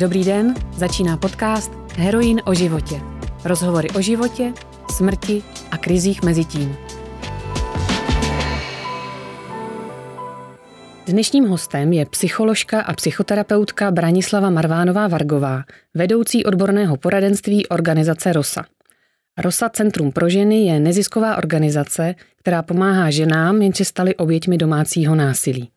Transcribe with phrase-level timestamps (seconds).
[0.00, 3.00] Dobrý den, začíná podcast Heroin o životě.
[3.44, 4.52] Rozhovory o životě,
[4.96, 6.76] smrti a krizích mezi tím.
[11.06, 15.64] Dnešním hostem je psycholožka a psychoterapeutka Branislava Marvánová-Vargová,
[15.94, 18.64] vedoucí odborného poradenství organizace ROSA.
[19.38, 25.70] ROSA Centrum pro ženy je nezisková organizace, která pomáhá ženám, jenže staly oběťmi domácího násilí.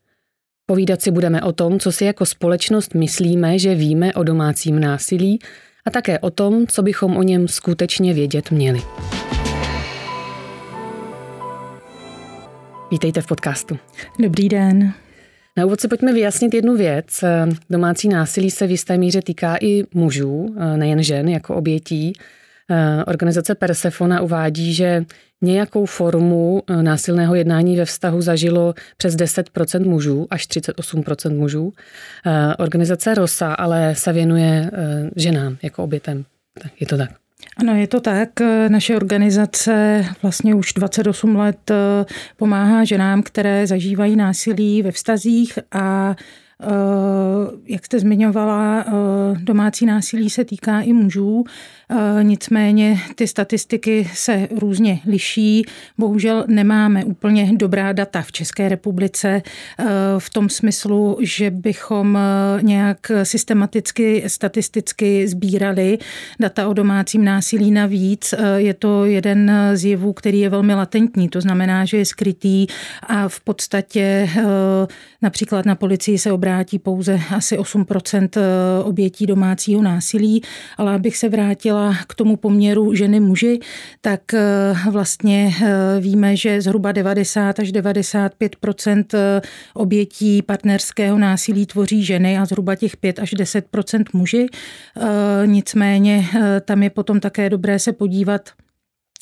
[0.70, 5.40] Povídat si budeme o tom, co si jako společnost myslíme, že víme o domácím násilí
[5.86, 8.82] a také o tom, co bychom o něm skutečně vědět měli.
[12.92, 13.78] Vítejte v podcastu.
[14.20, 14.94] Dobrý den.
[15.58, 17.24] Na úvod si pojďme vyjasnit jednu věc.
[17.70, 22.14] Domácí násilí se v jisté míře týká i mužů, nejen žen jako obětí.
[23.08, 25.06] Organizace Persefona uvádí, že
[25.42, 31.74] nějakou formu eh, násilného jednání ve vztahu zažilo přes 10% mužů, až 38% mužů.
[32.26, 36.26] Eh, organizace ROSA ale se věnuje eh, ženám jako obětem.
[36.62, 37.10] Tak je to tak.
[37.58, 38.30] Ano, je to tak.
[38.68, 41.72] Naše organizace vlastně už 28 let
[42.38, 46.16] pomáhá ženám, které zažívají násilí ve vztazích a
[47.66, 48.86] jak jste zmiňovala,
[49.40, 51.44] domácí násilí se týká i mužů.
[51.92, 55.66] Eh, nicméně ty statistiky se různě liší.
[55.98, 59.42] Bohužel nemáme úplně dobrá data v České republice
[59.80, 59.86] eh,
[60.18, 65.98] v tom smyslu, že bychom eh, nějak systematicky, statisticky sbírali
[66.40, 68.34] data o domácím násilí navíc.
[68.56, 72.68] Je to jeden z jevů, který je velmi latentní, to znamená, že je skrytý
[73.08, 74.30] a v podstatě
[75.22, 76.49] například na policii se obrátí
[76.80, 78.30] pouze asi 8%
[78.84, 80.42] obětí domácího násilí,
[80.78, 83.60] ale abych se vrátila k tomu poměru ženy muži,
[84.02, 88.56] tak eh, vlastně eh, víme, že zhruba 90 až 95
[89.14, 89.42] eh,
[89.74, 94.48] obětí partnerského násilí tvoří ženy a zhruba těch 5 až 10% muži.
[95.46, 96.26] Nicméně
[96.66, 98.42] tam je potom také dobré se podívat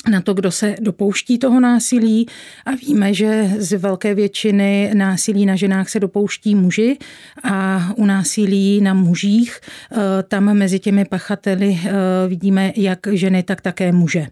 [0.09, 2.27] na to, kdo se dopouští toho násilí
[2.65, 6.97] a víme, že z velké většiny násilí na ženách se dopouští muži
[7.43, 9.59] a u násilí na mužích
[9.91, 11.91] eh, tam mezi těmi pachateli eh,
[12.27, 14.27] vidíme jak ženy, tak také muže.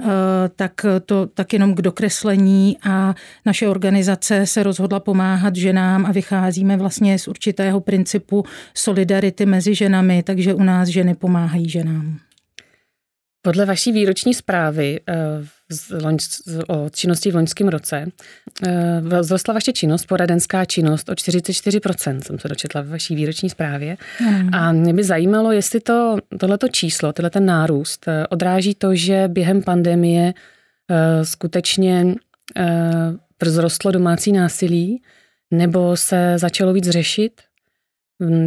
[0.00, 0.06] Eh,
[0.56, 3.14] tak to tak jenom k dokreslení a
[3.46, 10.22] naše organizace se rozhodla pomáhat ženám a vycházíme vlastně z určitého principu solidarity mezi ženami,
[10.22, 12.27] takže u nás ženy pomáhají ženám.
[13.48, 18.06] Podle vaší výroční zprávy eh, o činnosti v loňském roce
[18.66, 23.96] eh, vzrostla vaše činnost, poradenská činnost o 44%, jsem se dočetla ve vaší výroční zprávě.
[24.20, 24.54] Mm.
[24.54, 29.28] A mě by zajímalo, jestli to, tohleto číslo, tenhle ten nárůst eh, odráží to, že
[29.28, 30.34] během pandemie
[31.22, 32.14] skutečně
[33.44, 35.02] vzrostlo domácí násilí,
[35.50, 37.32] nebo se začalo víc řešit?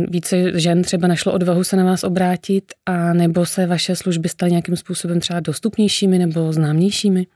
[0.10, 4.52] Více žen třeba našlo odvahu se na vás obrátit a nebo se vaše služby staly
[4.52, 7.28] nějakým způsobem třeba dostupnějšími nebo známějšími?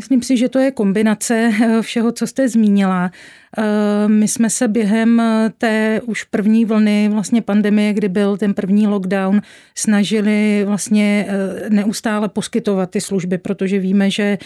[0.00, 3.10] Myslím si, že to je kombinace eh, všeho, co jste zmínila.
[3.58, 8.54] Eh, my jsme se během eh, té už první vlny vlastně pandemie, kdy byl ten
[8.54, 9.40] první lockdown,
[9.74, 11.26] snažili vlastně
[11.68, 14.38] neustále poskytovat ty služby, protože víme, že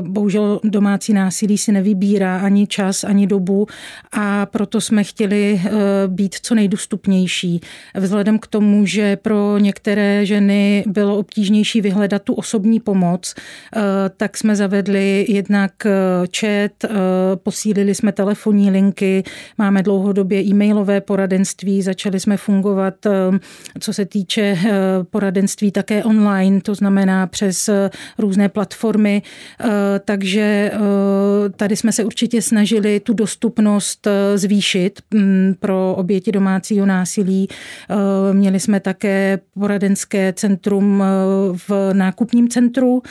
[0.00, 3.66] bohužel domácí násilí si nevybírá ani čas, ani dobu
[4.12, 5.60] a proto jsme chtěli
[6.06, 7.60] být co nejdostupnější.
[7.94, 13.34] Vzhledem k tomu, že pro některé ženy bylo obtížnější vyhledat tu osobní pomoc,
[14.16, 16.88] tak jsme zavedli jednak eh, eh,
[17.36, 19.24] posílili jsme telefonní linky,
[19.58, 23.10] máme dlouhodobě e-mailové poradenství, začali jsme fungovat, eh,
[23.80, 24.58] co se týče
[25.10, 27.70] poradenství také online, to znamená přes
[28.18, 29.22] různé platformy,
[30.04, 30.70] takže
[31.56, 37.48] tady jsme se určitě snažili tu dostupnost zvýšit mm, pro oběti domácího násilí.
[38.32, 41.04] Měli jsme také poradenské centrum
[41.68, 43.02] v nákupním centru,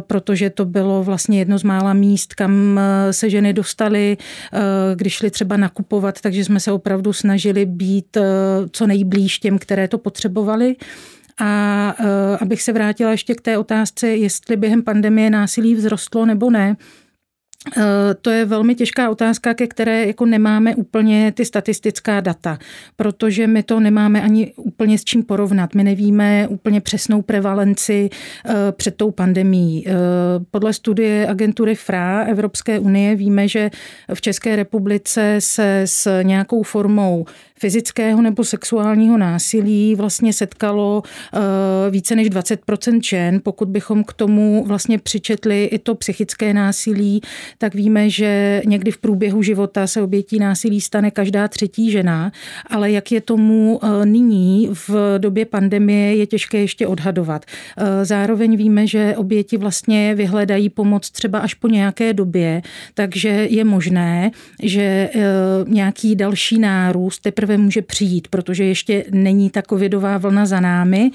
[0.00, 4.60] protože to bylo vlastně jedno z mála míst, kam eh, se ženy dostaly, eh,
[4.94, 8.22] když šly třeba nakupovat, takže jsme se opravdu snažili být eh,
[8.70, 10.76] co nejblíž těm, které to potřebovali.
[11.40, 11.88] A
[12.40, 17.03] abych se vrátila ještě k té otázce, jestli během pandemie násilí vzrostlo nebo ne, Eh,
[18.20, 22.58] to je velmi těžká otázka, ke které jako nemáme úplně ty statistická data,
[22.96, 25.74] protože my to nemáme ani úplně s čím porovnat.
[25.74, 28.10] My nevíme úplně přesnou prevalenci
[28.46, 29.84] eh, před tou pandemí.
[29.86, 29.92] Eh,
[30.50, 33.70] podle studie agentury FRA Evropské unie víme, že
[34.14, 37.24] v České republice se s nějakou formou
[37.58, 41.02] fyzického nebo sexuálního násilí vlastně setkalo
[41.90, 43.40] více než 20% žen.
[43.42, 47.20] Pokud bychom k tomu vlastně přičetli i to psychické násilí,
[47.58, 52.32] tak víme, že někdy v průběhu života se obětí násilí stane každá třetí žena,
[52.66, 57.44] ale jak je tomu eh, nyní v době pandemie, je těžké ještě odhadovat.
[57.44, 62.62] Eh, zároveň víme, že oběti vlastně vyhledají pomoc třeba až po nějaké době,
[62.94, 64.30] takže je možné,
[64.62, 65.10] že eh,
[65.66, 71.10] nějaký další nárůst teprve může přijít, protože ještě není ta covidová vlna za námi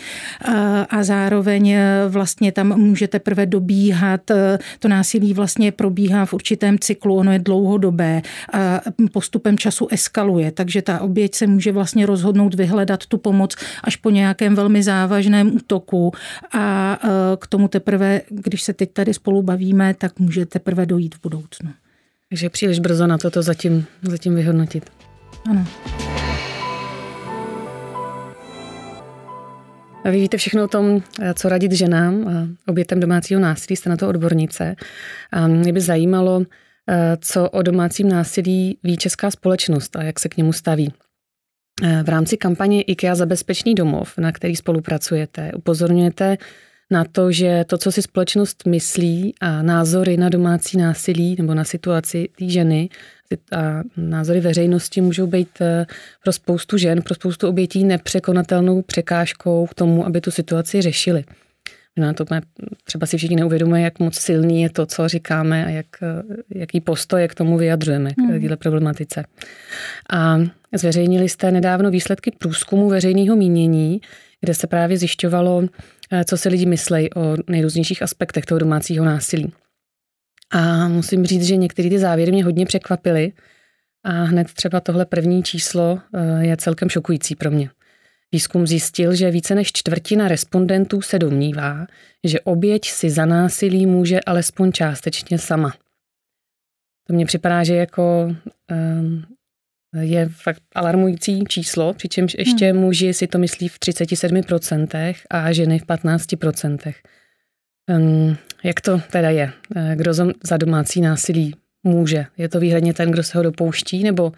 [0.89, 1.75] a zároveň
[2.07, 4.21] vlastně tam může teprve dobíhat,
[4.79, 8.21] to násilí vlastně probíhá v určitém cyklu, ono je dlouhodobé
[8.53, 8.81] a
[9.13, 14.09] postupem času eskaluje, takže ta oběť se může vlastně rozhodnout vyhledat tu pomoc až po
[14.09, 16.11] nějakém velmi závažném útoku
[16.53, 21.15] a e, k tomu teprve, když se teď tady spolu bavíme, tak může teprve dojít
[21.15, 21.71] v budoucnu.
[22.29, 24.89] Takže příliš brzo na toto zatím, zatím vyhodnotit.
[25.49, 25.65] Ano.
[30.09, 31.03] Vy víte všechno o tom,
[31.33, 34.75] co radit ženám a obětem domácího násilí, jste na to odbornice.
[35.31, 36.43] A mě by zajímalo,
[37.21, 40.93] co o domácím násilí ví česká společnost a jak se k němu staví.
[42.03, 46.37] V rámci kampaně IKEA za bezpečný domov, na který spolupracujete, upozorňujete
[46.91, 51.63] na to, že to, co si společnost myslí a názory na domácí násilí nebo na
[51.63, 52.89] situaci té ženy
[53.51, 55.85] a názory veřejnosti můžou být eh,
[56.23, 61.23] pro spoustu žen, pro spoustu obětí nepřekonatelnou překážkou k tomu, aby tu situaci řešili.
[61.97, 62.25] Na to
[62.83, 66.81] třeba si všichni neuvědomuje, jak moc silný je to, co říkáme a jak, eh, jaký
[66.81, 68.41] postoj k tomu vyjadřujeme, k hmm.
[68.41, 69.25] této problematice.
[70.09, 70.39] A
[70.73, 74.01] zveřejnili jste nedávno výsledky průzkumu veřejného mínění,
[74.41, 75.63] kde se právě zjišťovalo,
[76.25, 79.53] co si lidi myslejí o nejrůznějších aspektech toho domácího násilí.
[80.51, 83.33] A musím říct, že některé ty závěry mě hodně překvapily
[84.03, 87.69] a hned třeba tohle první číslo eh, je celkem šokující pro mě.
[88.31, 91.87] Výzkum zjistil, že více než čtvrtina respondentů se domnívá,
[92.23, 95.73] že oběť si za násilí může alespoň částečně sama.
[97.07, 98.35] To mně připadá, že jako
[98.71, 99.25] um,
[99.93, 102.81] je fakt alarmující číslo, přičemž ještě hmm.
[102.81, 106.93] muži si to myslí v 37% a ženy v 15%.
[107.89, 109.51] Um, jak to teda je?
[109.75, 110.13] Eh, kdo
[110.43, 112.25] za domácí násilí může?
[112.37, 114.31] Je to výhradně ten, kdo se ho dopouští, nebo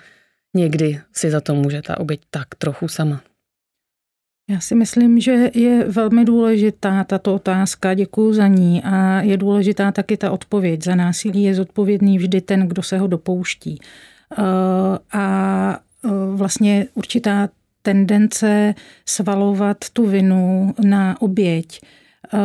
[0.53, 3.21] někdy si za to může ta oběť tak trochu sama?
[4.49, 9.91] Já si myslím, že je velmi důležitá tato otázka, děkuji za ní a je důležitá
[9.91, 10.83] taky ta odpověď.
[10.83, 13.79] Za násilí je zodpovědný vždy ten, kdo se ho dopouští.
[14.37, 17.49] Eh, a eh, vlastně určitá
[17.81, 18.75] tendence
[19.05, 21.79] svalovat tu vinu na oběť
[22.33, 22.37] eh,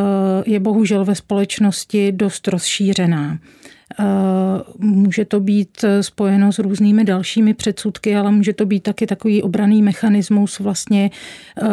[0.46, 3.38] je bohužel ve společnosti dost rozšířená.
[4.00, 4.04] Eh,
[4.78, 9.42] může to být eh, spojeno s různými dalšími předsudky, ale může to být taky takový
[9.42, 11.10] obraný mechanismus vlastně
[11.62, 11.66] eh,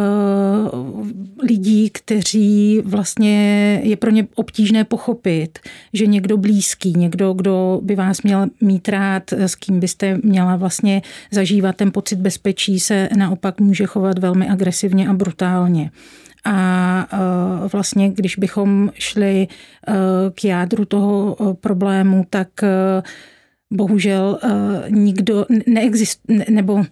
[1.43, 5.59] lidí, kteří vlastně je pro ně obtížné pochopit,
[5.93, 11.01] že někdo blízký, někdo, kdo by vás měl mít rád, s kým byste měla vlastně
[11.31, 15.91] zažívat ten pocit bezpečí, se naopak může chovat velmi agresivně a brutálně.
[16.45, 19.47] A e, vlastně, když bychom šli e,
[20.31, 22.47] k jádru toho e, problému, tak
[23.73, 24.39] bohužel
[24.89, 26.85] nikdo neexistuje, nebo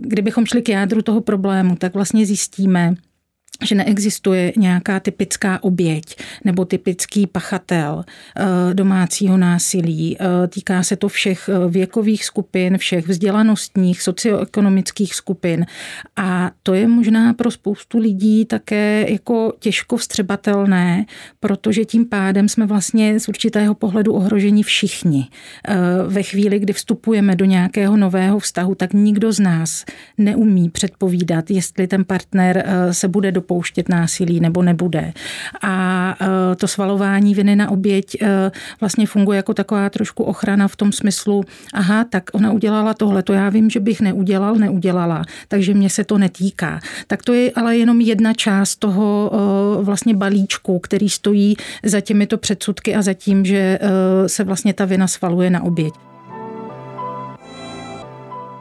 [0.00, 2.94] kdybychom šli k jádru toho problému, tak vlastně zjistíme,
[3.64, 8.44] že neexistuje nějaká typická oběť nebo typický pachatel eh,
[8.74, 10.16] domácího násilí.
[10.20, 15.66] Eh, týká se to všech eh, věkových skupin, všech vzdělanostních, socioekonomických skupin
[16.16, 21.06] a to je možná pro spoustu lidí také jako těžko vstřebatelné,
[21.40, 25.28] protože tím pádem jsme vlastně z určitého pohledu ohroženi všichni.
[26.06, 29.84] Ve chvíli, kdy vstupujeme do nějakého nového vztahu, tak nikdo z nás
[30.18, 35.12] neumí předpovídat, jestli ten partner se bude do dopouštět násilí nebo nebude.
[35.62, 38.50] A e, to svalování viny na oběť e,
[38.80, 43.32] vlastně funguje jako taková trošku ochrana v tom smyslu, aha, tak ona udělala tohle, to
[43.32, 46.80] já vím, že bych neudělal, neudělala, takže mě se to netýká.
[47.06, 52.38] Tak to je ale jenom jedna část toho e, vlastně balíčku, který stojí za těmito
[52.38, 53.78] předsudky a za tím, že
[54.26, 55.94] se vlastně ta vina svaluje na oběť.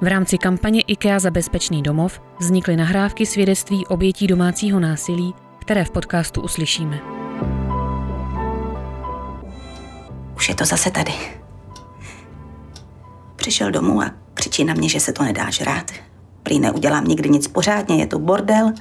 [0.01, 5.91] V rámci kampaně IKEA za bezpečný domov vznikly nahrávky svědectví obětí domácího násilí, které v
[5.91, 6.99] podcastu uslyšíme.
[10.35, 11.13] Už je to zase tady.
[13.35, 15.91] Přišel domů a křičí na mě, že se to nedá žrát.
[16.43, 18.73] Prý neudělám nikdy nic pořádně, je to bordel.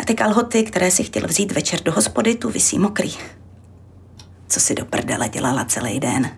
[0.00, 3.14] A ty kalhoty, které si chtěl vzít večer do hospody, tu visí mokrý.
[4.48, 6.30] Co si do prdele dělala celý den.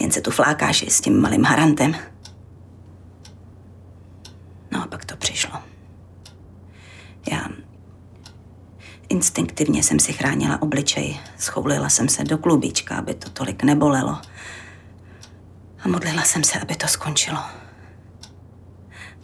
[0.00, 1.94] Jen se tu flákáš s tím malým harantem.
[4.70, 5.52] No a pak to přišlo.
[7.30, 7.48] Já...
[9.08, 11.20] Instinktivně jsem si chránila obličej.
[11.38, 14.18] Schoulila jsem se do klubička, aby to tolik nebolelo.
[15.84, 17.38] A modlila jsem se, aby to skončilo.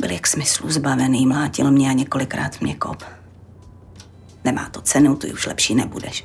[0.00, 3.02] Byl jak smyslu zbavený, mlátil mě a několikrát mě kop.
[4.44, 6.24] Nemá to cenu, ty už lepší nebudeš.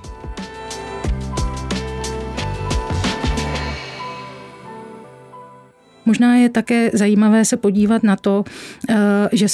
[6.05, 8.43] Možná je také zajímavé se podívat na to,
[8.89, 8.95] eh,
[9.31, 9.47] že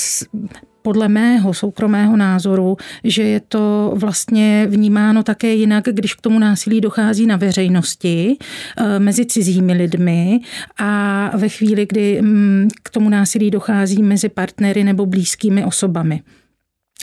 [0.81, 6.81] podle mého soukromého názoru, že je to vlastně vnímáno také jinak, když k tomu násilí
[6.81, 8.37] dochází na veřejnosti
[8.77, 10.39] eh, mezi cizími lidmi
[10.77, 16.21] a ve chvíli, kdy mm, k tomu násilí dochází mezi partnery nebo blízkými osobami.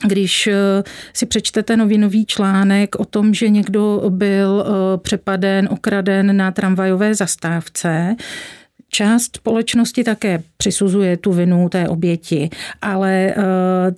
[0.06, 0.82] Když eh,
[1.12, 4.64] si přečtete novinový článek o tom, že někdo byl
[5.02, 8.16] přepaden, okraden na tramvajové zastávce,
[8.94, 12.50] Část společnosti také přisuzuje tu vinu té oběti,
[12.82, 13.34] ale eh,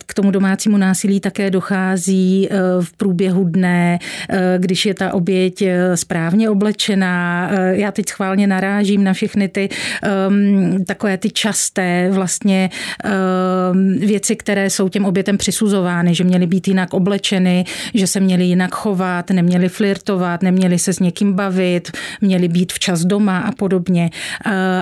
[0.07, 3.99] k tomu domácímu násilí také dochází eh, v průběhu dne,
[4.29, 5.63] eh, když je ta oběť
[5.95, 7.51] správně oblečená.
[7.71, 9.69] Já teď schválně narážím na všechny ty
[10.29, 12.71] um, takové ty časté vlastně
[13.73, 18.45] um, věci, které jsou těm obětem přisuzovány, že měly být jinak oblečeny, že se měly
[18.45, 24.11] jinak chovat, neměly flirtovat, neměly se s někým bavit, měly být včas doma a podobně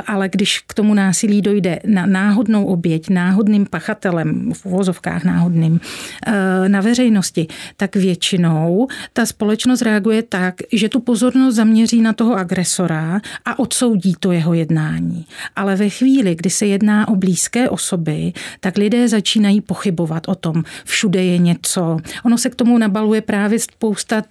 [0.07, 5.81] ale když k tomu násilí dojde na náhodnou oběť, náhodným pachatelem, v uvozovkách náhodným,
[6.27, 7.47] eh, na veřejnosti,
[7.77, 14.15] tak většinou ta společnost reaguje tak, že tu pozornost zaměří na toho agresora a odsoudí
[14.21, 15.27] to jeho jednání.
[15.57, 20.65] Ale ve chvíli, kdy se jedná o blízké osoby, tak lidé začínají pochybovat o tom,
[20.85, 21.99] všude je něco.
[22.25, 24.23] Ono se k tomu nabaluje právě spousta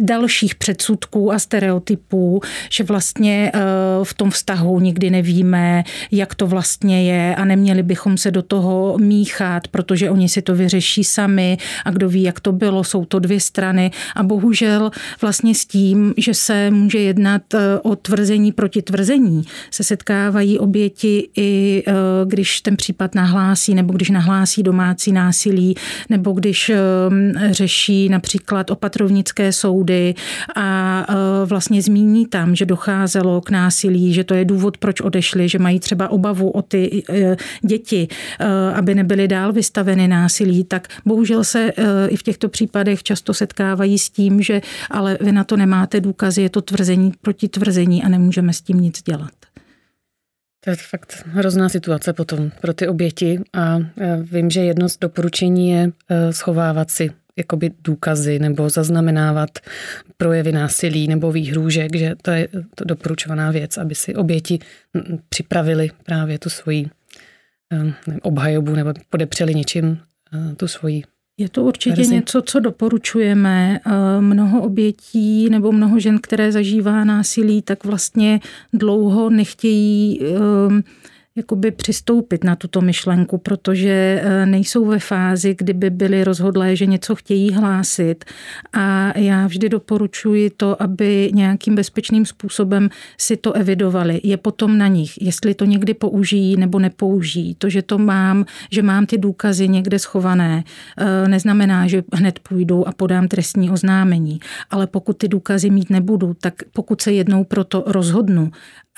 [0.00, 3.60] dalších předsudků a stereotypů, že vlastně eh,
[4.02, 8.98] v tom vztahu nikdy nevíme, jak to vlastně je a neměli bychom se do toho
[8.98, 13.18] míchat, protože oni si to vyřeší sami a kdo ví, jak to bylo, jsou to
[13.18, 18.82] dvě strany a bohužel vlastně s tím, že se může jednat eh, o tvrzení proti
[18.82, 21.92] tvrzení, se setkávají oběti i eh,
[22.26, 25.74] když ten případ nahlásí nebo když nahlásí domácí násilí
[26.08, 26.70] nebo když
[27.50, 30.14] řeší například opatrovnické soudy
[30.56, 35.48] a e, vlastně zmíní tam, že docházelo k násilí, že to je důvod, proč odešli,
[35.48, 38.08] že mají třeba obavu o ty e, děti,
[38.40, 41.72] e, aby nebyly dál vystaveny násilí, tak bohužel se
[42.08, 46.42] i v těchto případech často setkávají s tím, že ale vy na to nemáte důkazy,
[46.42, 49.30] je to tvrzení proti tvrzení a nemůžeme s tím nic dělat.
[50.64, 53.78] To je fakt hrozná situace potom pro ty oběti a
[54.22, 55.92] vím, že jedno z doporučení je
[56.30, 57.10] schovávat si
[57.40, 59.50] jakoby důkazy nebo zaznamenávat
[60.16, 64.58] projevy násilí nebo výhrůžek, že to je to doporučovaná věc, aby si oběti
[65.28, 66.86] připravili právě tu svoji
[68.22, 69.98] obhajobu nebo podepřeli něčím
[70.56, 71.02] tu svoji
[71.40, 72.14] je to určitě verzi.
[72.14, 73.80] něco, co doporučujeme.
[74.20, 78.40] Mnoho obětí nebo mnoho žen, které zažívá násilí, tak vlastně
[78.72, 80.20] dlouho nechtějí
[81.40, 87.14] jakoby přistoupit na tuto myšlenku, protože eh, nejsou ve fázi, kdyby byli rozhodlé, že něco
[87.14, 88.24] chtějí hlásit.
[88.72, 94.20] A já vždy doporučuji to, aby nějakým bezpečným způsobem si to evidovali.
[94.24, 97.54] Je potom na nich, jestli to někdy použijí nebo nepoužijí.
[97.54, 100.64] To, že to mám, že mám ty důkazy někde schované,
[100.98, 104.40] eh, neznamená, že hned půjdu a podám trestní oznámení.
[104.70, 108.50] Ale pokud ty důkazy mít nebudu, tak pokud se jednou proto rozhodnu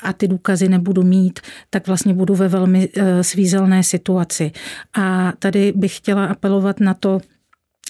[0.03, 4.53] a ty důkazy nebudu mít, tak vlastně budu ve velmi eh, svízelné situaci.
[4.99, 7.21] A tady bych chtěla apelovat na to,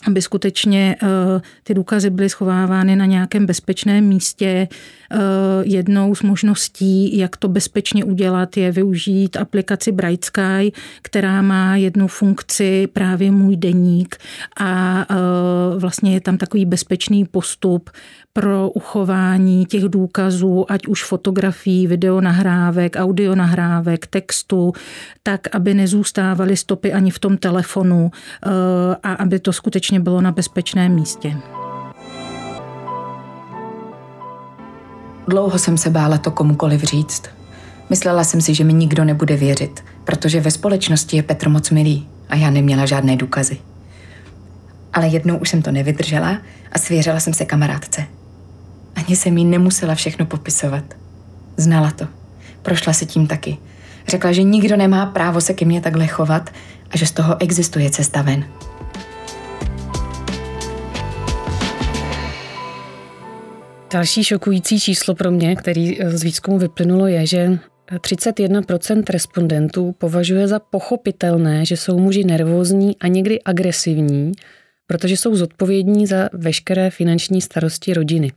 [0.06, 1.06] aby skutečně eh,
[1.62, 4.68] ty důkazy byly schovávány na nějakém bezpečném místě.
[5.12, 5.18] Eh,
[5.62, 12.08] jednou z možností, jak to bezpečně udělat, je využít aplikaci Bright Sky, která má jednu
[12.08, 14.16] funkci právě můj deník
[14.60, 15.06] a
[15.78, 17.90] vlastně je tam takový bezpečný postup,
[18.32, 24.72] pro uchování těch důkazů, ať už fotografií, videonahrávek, audionahrávek, textu,
[25.22, 28.50] tak, aby nezůstávaly stopy ani v tom telefonu eh,
[29.02, 31.36] a aby to skutečně bylo na bezpečném místě.
[35.28, 37.22] Dlouho jsem se bála to komukoliv říct.
[37.90, 42.08] Myslela jsem si, že mi nikdo nebude věřit, protože ve společnosti je Petr moc milý
[42.28, 43.58] a já neměla žádné důkazy.
[44.92, 46.38] Ale jednou už jsem to nevydržela
[46.72, 48.06] a svěřila jsem se kamarádce.
[48.94, 50.84] Ani jsem jí nemusela všechno popisovat.
[51.56, 52.06] Znala to.
[52.62, 53.58] Prošla si tím taky.
[54.08, 56.50] Řekla, že nikdo nemá právo se ke mně takhle chovat
[56.90, 58.44] a že z toho existuje cesta ven.
[63.92, 67.58] Další šokující číslo pro mě, který z výzkumu vyplynulo, je, že
[67.92, 74.32] 31% respondentů považuje za pochopitelné, že jsou muži nervózní a někdy agresivní,
[74.86, 78.32] protože jsou zodpovědní za veškeré finanční starosti rodiny.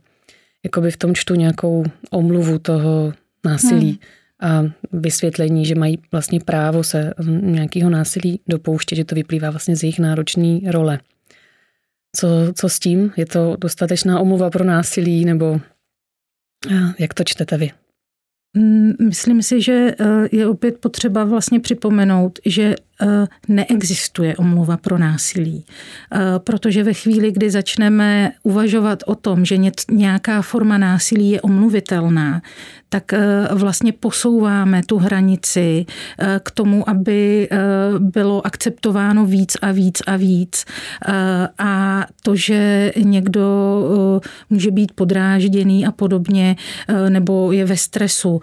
[0.66, 3.12] Jakoby v tom čtu nějakou omluvu toho
[3.44, 4.00] násilí
[4.42, 4.52] hmm.
[4.52, 9.82] a vysvětlení, že mají vlastně právo se nějakého násilí dopouštět, že to vyplývá vlastně z
[9.82, 11.00] jejich náročné role.
[12.16, 13.12] Co, co s tím?
[13.16, 15.60] Je to dostatečná omluva pro násilí nebo
[16.98, 17.70] jak to čtete vy?
[18.56, 22.74] Mm, myslím si, že eh, je opět potřeba vlastně připomenout, že
[23.48, 25.64] neexistuje omluva pro násilí.
[26.12, 29.56] Eh, protože ve chvíli, kdy začneme uvažovat o tom, že
[29.90, 32.42] nějaká forma násilí je omluvitelná,
[32.88, 35.86] tak eh, vlastně posouváme tu hranici
[36.40, 37.48] k tomu, aby
[37.98, 40.64] bylo akceptováno víc a víc a víc.
[41.58, 43.46] A to, že někdo
[44.50, 46.56] může být podrážděný a podobně,
[47.08, 48.40] nebo je ve stresu,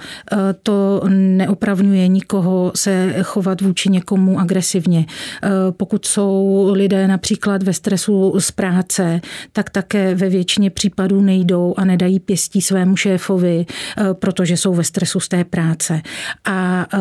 [0.63, 5.05] to neopravňuje nikoho se chovat vůči někomu agresivně.
[5.43, 9.21] Eh, pokud jsou lidé například ve stresu z práce,
[9.51, 14.83] tak také ve většině případů nejdou a nedají pěstí svému šéfovi, eh, protože jsou ve
[14.83, 16.01] stresu z té práce.
[16.45, 16.99] A eh,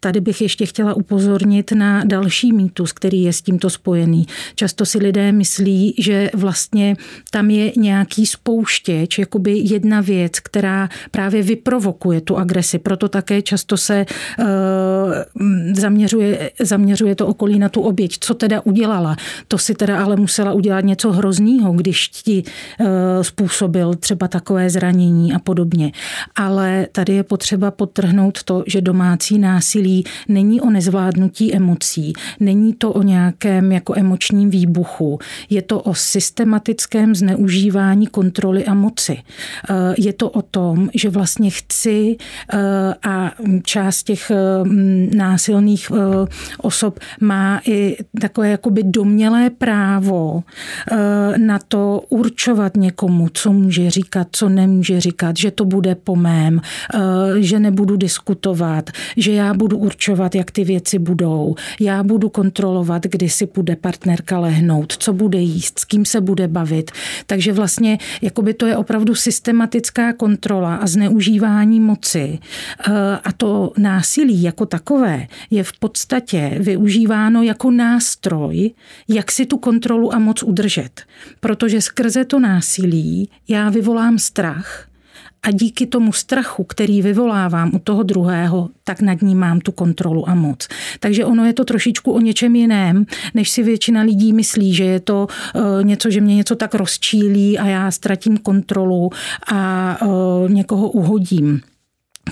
[0.00, 4.26] tady bych ještě chtěla upozornit na další mýtus, který je s tímto spojený.
[4.54, 6.96] Často si lidé myslí, že vlastně
[7.30, 12.78] tam je nějaký spouštěč, jakoby jedna věc, která právě vyprovokuje tu agresi.
[12.78, 14.06] Proto také často se
[15.76, 18.16] zaměřuje, zaměřuje zaměřuje to okolí na tu oběť.
[18.20, 19.16] Co teda udělala?
[19.48, 22.86] To si teda ale musela udělat něco hroznýho, když ti uh,
[23.22, 25.92] způsobil třeba takové zranění a podobně.
[26.36, 32.92] Ale tady je potřeba podtrhnout to, že domácí násilí není o nezvládnutí emocí, není to
[32.92, 35.18] o nějakém jako emočním výbuchu,
[35.50, 39.12] je to o systematickém zneužívání kontroly a moci.
[39.12, 42.60] Uh, je to o tom, že vlastně chci uh,
[43.12, 43.32] a
[43.64, 44.32] část těch
[45.14, 45.90] násilných
[47.20, 50.42] má i takové jakoby domělé právo
[50.90, 56.16] eh, na to určovat někomu, co může říkat, co nemůže říkat, že to bude po
[56.16, 56.60] mém,
[56.94, 56.98] eh,
[57.42, 63.28] že nebudu diskutovat, že já budu určovat, jak ty věci budou, já budu kontrolovat, kdy
[63.28, 66.90] si bude partnerka lehnout, co bude jíst, s kým se bude bavit.
[67.26, 72.38] Takže vlastně jakoby to je opravdu systematická kontrola a zneužívání moci.
[72.88, 78.70] Eh, a to násilí jako takové je v podstatě využíváno jako nástroj,
[79.08, 81.02] jak si tu kontrolu a moc udržet.
[81.40, 84.90] Protože skrze to násilí já vyvolám strach
[85.42, 90.28] a díky tomu strachu, který vyvolávám u toho druhého, tak nad ním mám tu kontrolu
[90.28, 90.68] a moc.
[91.00, 95.00] Takže ono je to trošičku o něčem jiném, než si většina lidí myslí, že je
[95.00, 99.10] to uh, něco, že mě něco tak rozčílí a já ztratím kontrolu
[99.52, 101.60] a uh, někoho uhodím.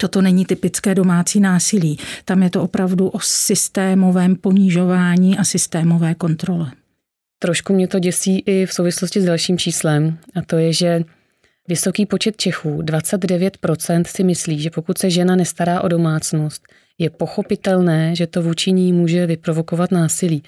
[0.00, 1.98] Toto není typické domácí násilí.
[2.24, 6.72] Tam je to opravdu o systémovém ponižování a systémové kontrole.
[7.38, 11.04] Trošku mě to děsí i v souvislosti s dalším číslem, a to je, že
[11.68, 16.62] vysoký počet Čechů, 29%, si myslí, že pokud se žena nestará o domácnost,
[16.98, 20.42] je pochopitelné, že to vůči ní může vyprovokovat násilí.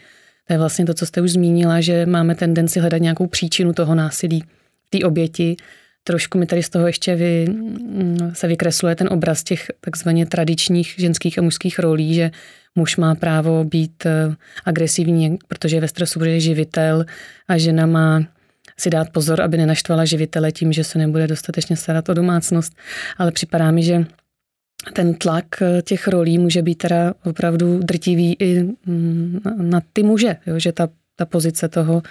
[0.46, 3.94] To je vlastně to, co jste už zmínila, že máme tendenci hledat nějakou příčinu toho
[3.94, 4.44] násilí
[4.86, 5.56] v té oběti
[6.04, 10.94] trošku mi tady z toho ještě vy, mm, se vykresluje ten obraz těch takzvaně tradičních
[10.98, 12.30] ženských a mužských rolí, že
[12.74, 14.34] muž má právo být eh,
[14.64, 17.04] agresivní, protože je ve stresu, protože je živitel
[17.48, 18.22] a žena má
[18.78, 22.72] si dát pozor, aby nenaštvala živitele tím, že se nebude dostatečně starat o domácnost.
[23.18, 24.04] Ale připadá mi, že
[24.92, 30.36] ten tlak eh, těch rolí může být teda opravdu drtivý i mm, na ty muže,
[30.46, 30.58] jo?
[30.58, 32.02] že ta, ta pozice toho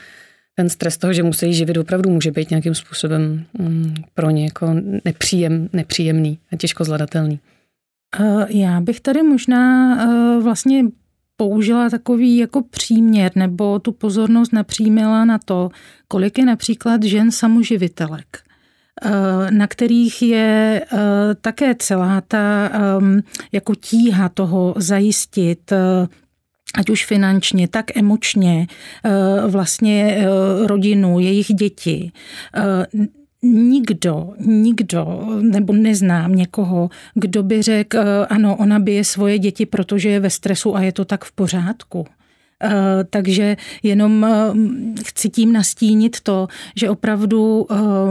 [0.60, 4.76] ten stres toho, že musí živit, opravdu může být nějakým způsobem mm, pro ně jako
[5.06, 7.40] nepříjem, nepříjemný a těžko zvladatelný.
[8.50, 10.86] Já bych tady možná e, vlastně
[11.38, 15.70] použila takový jako příměr nebo tu pozornost napřímila na to,
[16.08, 20.86] kolik je například žen samoživitelek e, na kterých je e,
[21.36, 22.72] také celá ta
[23.52, 25.72] jako tíha toho zajistit
[26.76, 28.68] ať už finančně, tak emočně,
[29.06, 30.28] eh, vlastně eh,
[30.68, 32.12] rodinu, jejich děti.
[32.56, 32.86] Eh,
[33.44, 40.20] nikdo, nikdo, nebo neznám někoho, kdo by řekl, ano, ona bije svoje děti, protože je
[40.20, 42.06] ve stresu a je to tak v pořádku.
[43.10, 44.28] Takže jenom
[45.06, 47.68] chci tím nastínit to, že opravdu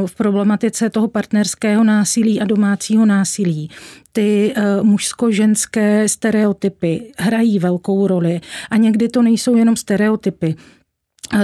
[0.06, 3.70] v problematice toho partnerského násilí a domácího násilí
[4.18, 10.54] ty eh, mužsko-ženské stereotypy hrají velkou roli a někdy to nejsou jenom stereotypy.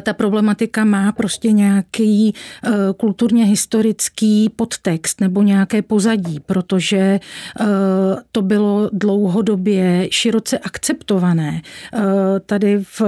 [0.02, 2.34] Ta problematika má prostě nějaký
[2.66, 7.20] uh, kulturně historický podtext nebo nějaké pozadí, protože
[7.60, 7.66] uh,
[8.32, 11.62] to bylo dlouhodobě široce akceptované.
[12.46, 13.02] Tady v,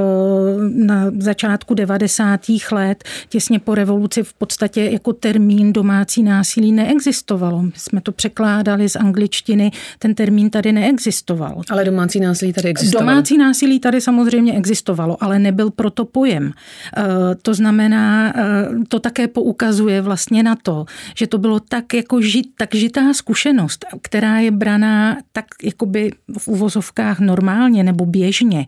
[0.75, 2.41] na začátku 90.
[2.73, 7.63] let, těsně po revoluci, v podstatě jako termín domácí násilí neexistovalo.
[7.63, 11.63] My jsme to překládali z angličtiny, ten termín tady neexistoval.
[11.71, 13.11] Ale domácí násilí tady existovalo.
[13.11, 16.53] Domácí násilí tady samozřejmě existovalo, ale nebyl proto pojem.
[16.97, 17.03] Eh,
[17.43, 20.85] to znamená, eh, to také poukazuje vlastně na to,
[21.17, 26.49] že to bylo tak jako žit, tak žitá zkušenost, která je braná tak jakoby v
[26.49, 28.67] uvozovkách normálně nebo běžně,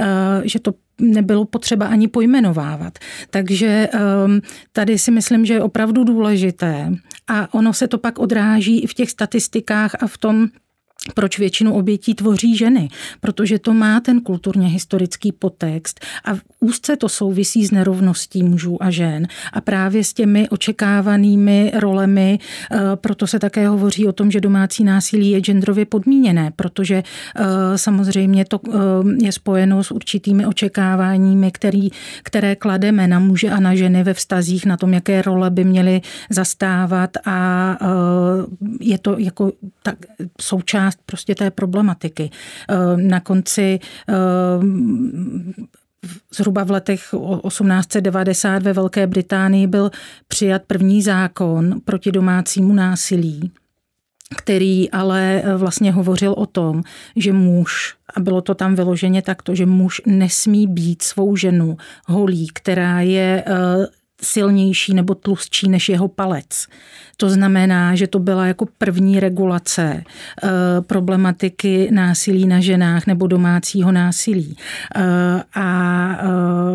[0.00, 0.04] eh,
[0.44, 2.98] že to nebylo potřeba ani pojmenovávat.
[3.30, 4.40] Takže ehm,
[4.72, 6.92] tady si myslím, že je opravdu důležité
[7.28, 10.48] a ono se to pak odráží i v těch statistikách a v tom,
[11.14, 12.88] proč většinu obětí tvoří ženy,
[13.20, 16.30] protože to má ten kulturně historický potext a
[16.60, 22.38] úzce to souvisí s nerovností mužů a žen a právě s těmi očekávanými rolemi,
[22.72, 27.02] eh, proto se také hovoří o tom, že domácí násilí je genderově podmíněné, protože
[27.36, 27.44] eh,
[27.78, 28.78] samozřejmě to eh,
[29.24, 31.88] je spojeno s určitými očekáváními, který,
[32.22, 36.00] které klademe na muže a na ženy ve vztazích, na tom, jaké role by měly
[36.30, 37.78] zastávat a
[38.80, 39.96] je to jako tak
[40.40, 42.30] součást prostě té problematiky.
[42.70, 44.14] Eh, na konci eh,
[46.34, 47.14] zhruba v letech
[47.48, 49.90] 1890 ve Velké Británii byl
[50.28, 53.52] přijat první zákon proti domácímu násilí,
[54.36, 56.82] který ale eh, vlastně hovořil o tom,
[57.16, 62.46] že muž, a bylo to tam vyloženě takto, že muž nesmí být svou ženu holí,
[62.54, 63.44] která je
[64.22, 66.66] silnější nebo tlustší než jeho palec.
[67.20, 70.48] To znamená, že to byla jako první regulace eh,
[70.86, 74.56] problematiky násilí na ženách nebo domácího násilí.
[74.96, 75.02] Eh,
[75.54, 75.68] a
[76.20, 76.26] eh,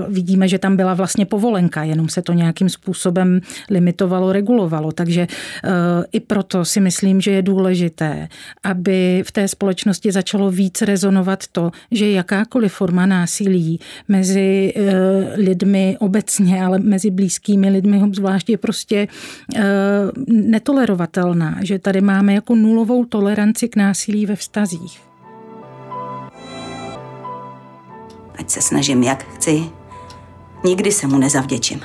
[0.10, 4.92] vidíme, že tam byla vlastně povolenka, jenom se to nějakým způsobem limitovalo, regulovalo.
[4.92, 5.28] Takže
[6.12, 8.28] i proto si myslím, že je důležité,
[8.64, 14.74] aby v té společnosti začalo víc rezonovat to, že jakákoliv forma násilí mezi
[15.36, 19.08] lidmi obecně, ale mezi blízkými lidmi zvláště prostě
[20.34, 25.02] netolerovatelná, že tady máme jako nulovou toleranci k násilí ve vztazích.
[28.40, 29.64] Ať se snažím, jak chci,
[30.66, 31.82] nikdy se mu nezavděčím.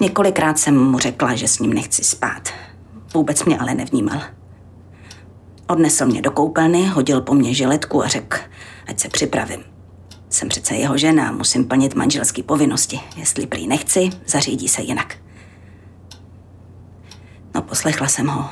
[0.00, 2.48] Několikrát jsem mu řekla, že s ním nechci spát.
[3.14, 4.20] Vůbec mě ale nevnímal.
[5.66, 8.38] Odnesl mě do koupelny, hodil po mně žiletku a řekl,
[8.86, 9.60] ať se připravím.
[10.28, 13.00] Jsem přece jeho žena, musím plnit manželské povinnosti.
[13.16, 15.16] Jestli prý nechci, zařídí se jinak.
[17.60, 18.50] No, poslechla jsem ho.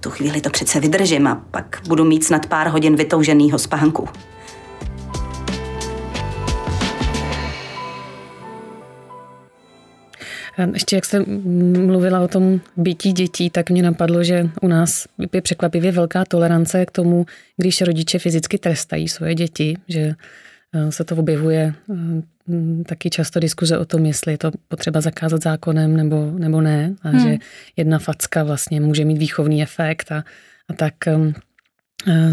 [0.00, 4.08] Tu chvíli to přece vydržím a pak budu mít snad pár hodin vytouženýho spánku.
[10.72, 11.24] Ještě jak jste
[11.86, 16.86] mluvila o tom bytí dětí, tak mě napadlo, že u nás je překvapivě velká tolerance
[16.86, 20.14] k tomu, když rodiče fyzicky trestají svoje děti, že
[20.90, 25.42] se to objevuje eh, Mm, taky často diskuze o tom, jestli je to potřeba zakázat
[25.42, 26.94] zákonem nebo, nebo ne.
[27.02, 27.20] A hmm.
[27.20, 27.36] že
[27.76, 30.24] jedna facka vlastně může mít výchovný efekt a,
[30.68, 31.34] a tak, um,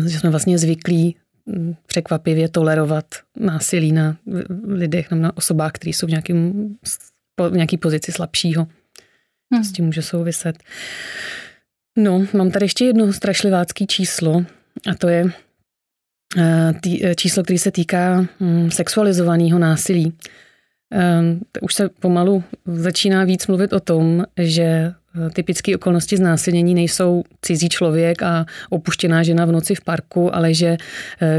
[0.07, 3.05] že jsme vlastně zvyklí mm, překvapivě tolerovat
[3.39, 4.17] násilí na
[4.67, 6.69] lidech, na osobách, které jsou v, nějakým,
[7.49, 8.67] v nějaký pozici slabšího.
[9.53, 9.63] Hmm.
[9.63, 10.63] S tím může souviset.
[11.97, 14.45] No, mám tady ještě jedno strašlivácký číslo
[14.91, 15.31] a to je Eh,
[16.81, 20.13] tý, eh, číslo, který se týká hm, sexualizovaného násilí.
[20.91, 27.23] Ehm, už se pomalu začíná víc mluvit o tom, že eh, typické okolnosti znásilnění nejsou
[27.41, 30.77] cizí člověk a opuštěná žena v noci v parku, ale že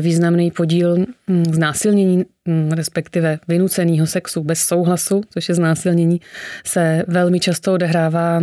[0.01, 0.97] významný podíl
[1.31, 6.21] hm, znásilnění, hm, respektive vynuceného sexu bez souhlasu, což je znásilnění,
[6.65, 8.41] se velmi často odehrává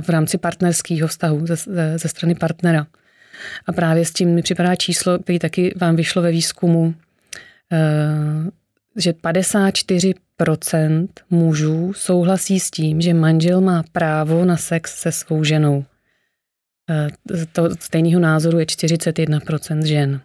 [0.00, 1.56] v rámci partnerského vztahu ze,
[1.98, 2.86] ze strany partnera.
[3.66, 6.94] A právě s tím mi připadá číslo, který taky vám vyšlo ve výzkumu,
[7.72, 8.50] eh,
[8.96, 15.84] že 54% mužů souhlasí s tím, že manžel má právo na sex se svou ženou.
[16.90, 17.08] Eh,
[17.52, 20.20] to stejného názoru je 41% žen.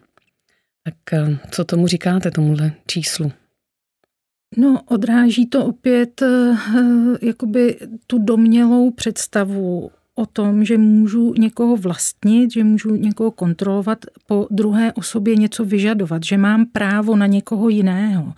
[0.84, 3.32] Tak eh, co tomu říkáte, tomuhle číslu?
[4.56, 6.22] No, odráží to opět
[7.22, 14.48] jakoby tu domělou představu o tom, že můžu někoho vlastnit, že můžu někoho kontrolovat, po
[14.50, 18.34] druhé osobě něco vyžadovat, že mám právo na někoho jiného.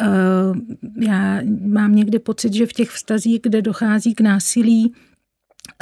[0.00, 0.06] Eh,
[1.00, 4.94] já mám někdy pocit, že v těch vztazích, kde dochází k násilí,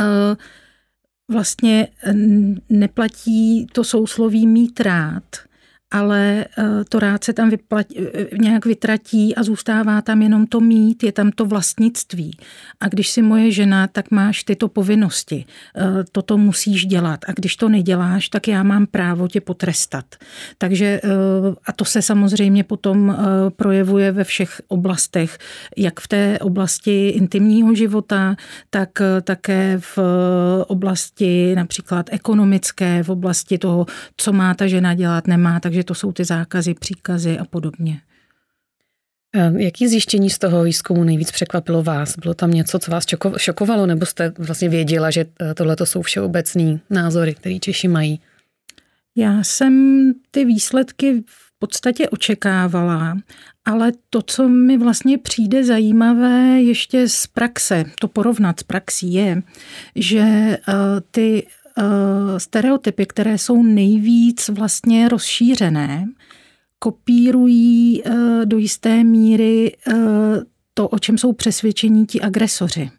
[0.01, 0.37] eh,
[1.31, 1.89] vlastně
[2.69, 5.25] neplatí to sousloví mít rád,
[5.95, 10.61] ale eh, to rád se tam vyplatí, eh, nějak vytratí a zůstává tam jenom to
[10.61, 12.39] mít, je tam to vlastnictví.
[12.81, 15.45] A když si moje žena, tak máš tyto povinnosti.
[16.13, 17.21] Toto musíš dělat.
[17.29, 20.05] A když to neděláš, tak já mám právo tě potrestat.
[20.59, 21.01] Takže
[21.67, 23.17] a to se samozřejmě potom
[23.57, 25.39] projevuje ve všech oblastech,
[25.77, 28.37] jak v té oblasti intimního života,
[28.71, 28.91] tak
[29.23, 29.99] také v
[30.67, 36.13] oblasti například ekonomické, v oblasti toho, co má ta žena dělat, nemá, takže to jsou
[36.13, 38.01] ty zákazy, příkazy a podobně.
[39.57, 42.19] Jaký zjištění z toho výzkumu nejvíc překvapilo vás?
[42.19, 43.05] Bylo tam něco, co vás
[43.37, 48.21] šokovalo, nebo jste vlastně věděla, že eh, tohle to jsou všeobecný názory, které Češi mají?
[49.17, 53.19] Já jsem ty výsledky v podstatě očekávala,
[53.65, 59.43] ale to, co mi vlastně přijde zajímavé ještě z praxe, to porovnat s praxí, je,
[59.97, 60.59] že eh,
[61.11, 61.47] ty
[62.39, 66.09] stereotypy, které jsou nejvíc vlastně rozšířené,
[66.79, 69.95] kopírují eh, do jisté míry eh,
[70.75, 72.91] to, o čem jsou přesvědčení ti agresoři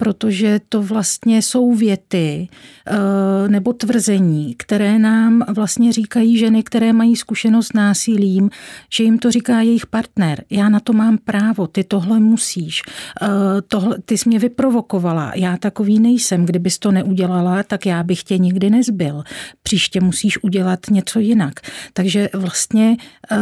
[0.00, 2.48] protože to vlastně jsou věty
[2.86, 8.50] eh, nebo tvrzení, které nám vlastně říkají ženy, které mají zkušenost s násilím,
[8.92, 10.44] že jim to říká jejich partner.
[10.50, 12.82] Já na to mám právo, ty tohle musíš.
[13.22, 13.28] Eh,
[13.68, 16.46] tohle, ty jsi mě vyprovokovala, já takový nejsem.
[16.46, 19.22] Kdybys to neudělala, tak já bych tě nikdy nezbyl.
[19.62, 21.60] Příště musíš udělat něco jinak.
[21.92, 22.96] Takže vlastně
[23.32, 23.36] eh,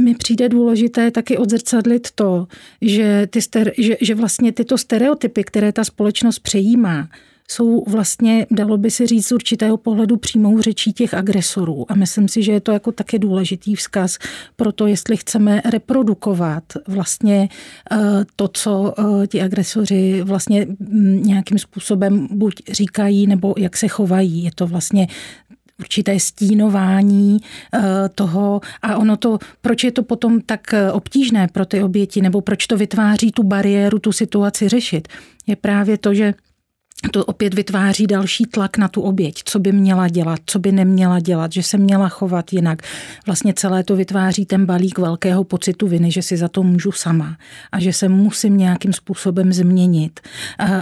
[0.00, 2.46] mi přijde důležité taky odzrcadlit to,
[2.80, 7.08] že, ty ster, že, že vlastně tyto stereotypy, které ta společnost přejímá,
[7.48, 11.92] jsou vlastně, dalo by se říct, z určitého pohledu přímou řečí těch agresorů.
[11.92, 14.18] A myslím si, že je to jako taky důležitý vzkaz
[14.56, 17.48] pro to, jestli chceme reprodukovat vlastně
[17.92, 17.96] eh,
[18.36, 24.44] to, co eh, ti agresoři vlastně mm, nějakým způsobem buď říkají, nebo jak se chovají.
[24.44, 25.06] Je to vlastně
[25.80, 27.38] určité stínování
[27.74, 27.80] eh,
[28.14, 32.40] toho a ono to, proč je to potom tak eh, obtížné pro ty oběti, nebo
[32.40, 35.08] proč to vytváří tu bariéru, tu situaci řešit,
[35.46, 36.34] je právě to, že
[37.10, 41.20] to opět vytváří další tlak na tu oběť, co by měla dělat, co by neměla
[41.20, 42.82] dělat, že se měla chovat jinak.
[43.26, 47.36] Vlastně celé to vytváří ten balík velkého pocitu viny, že si za to můžu sama
[47.72, 50.20] a že se musím nějakým způsobem změnit.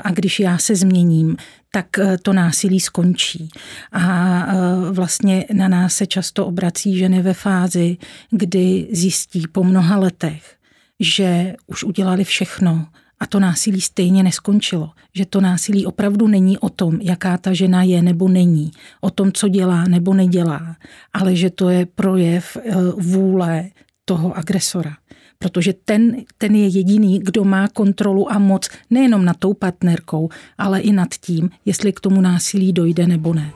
[0.04, 1.36] A když já se změním,
[1.74, 3.48] tak eh, to násilí skončí.
[3.92, 4.02] A
[4.46, 7.96] eh, vlastně na nás se často obrací ženy ve fázi,
[8.30, 10.56] kdy zjistí po mnoha letech,
[11.00, 12.86] že už udělali všechno,
[13.20, 14.90] a to násilí stejně neskončilo.
[15.14, 19.32] Že to násilí opravdu není o tom, jaká ta žena je nebo není, o tom,
[19.32, 20.76] co dělá nebo nedělá,
[21.12, 23.64] ale že to je projev eh, vůle
[24.04, 24.96] toho agresora.
[25.42, 30.28] Protože ten, ten je jediný, kdo má kontrolu a moc nejenom nad tou partnerkou,
[30.58, 33.52] ale i nad tím, jestli k tomu násilí dojde nebo ne.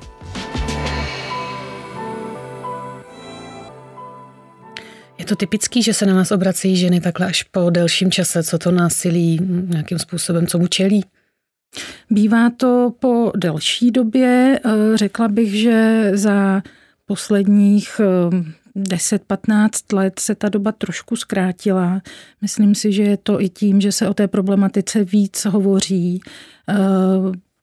[5.26, 8.70] to typický, že se na nás obrací ženy takhle až po delším čase, co to
[8.70, 11.04] násilí nějakým způsobem, co mu čelí?
[12.10, 14.60] Bývá to po delší době.
[14.64, 16.62] Eh, řekla bych, že za
[17.06, 18.00] posledních
[18.76, 22.00] 10-15 eh, let se ta doba trošku zkrátila.
[22.42, 26.20] Myslím si, že je to i tím, že se o té problematice víc hovoří.
[26.68, 26.74] Eh,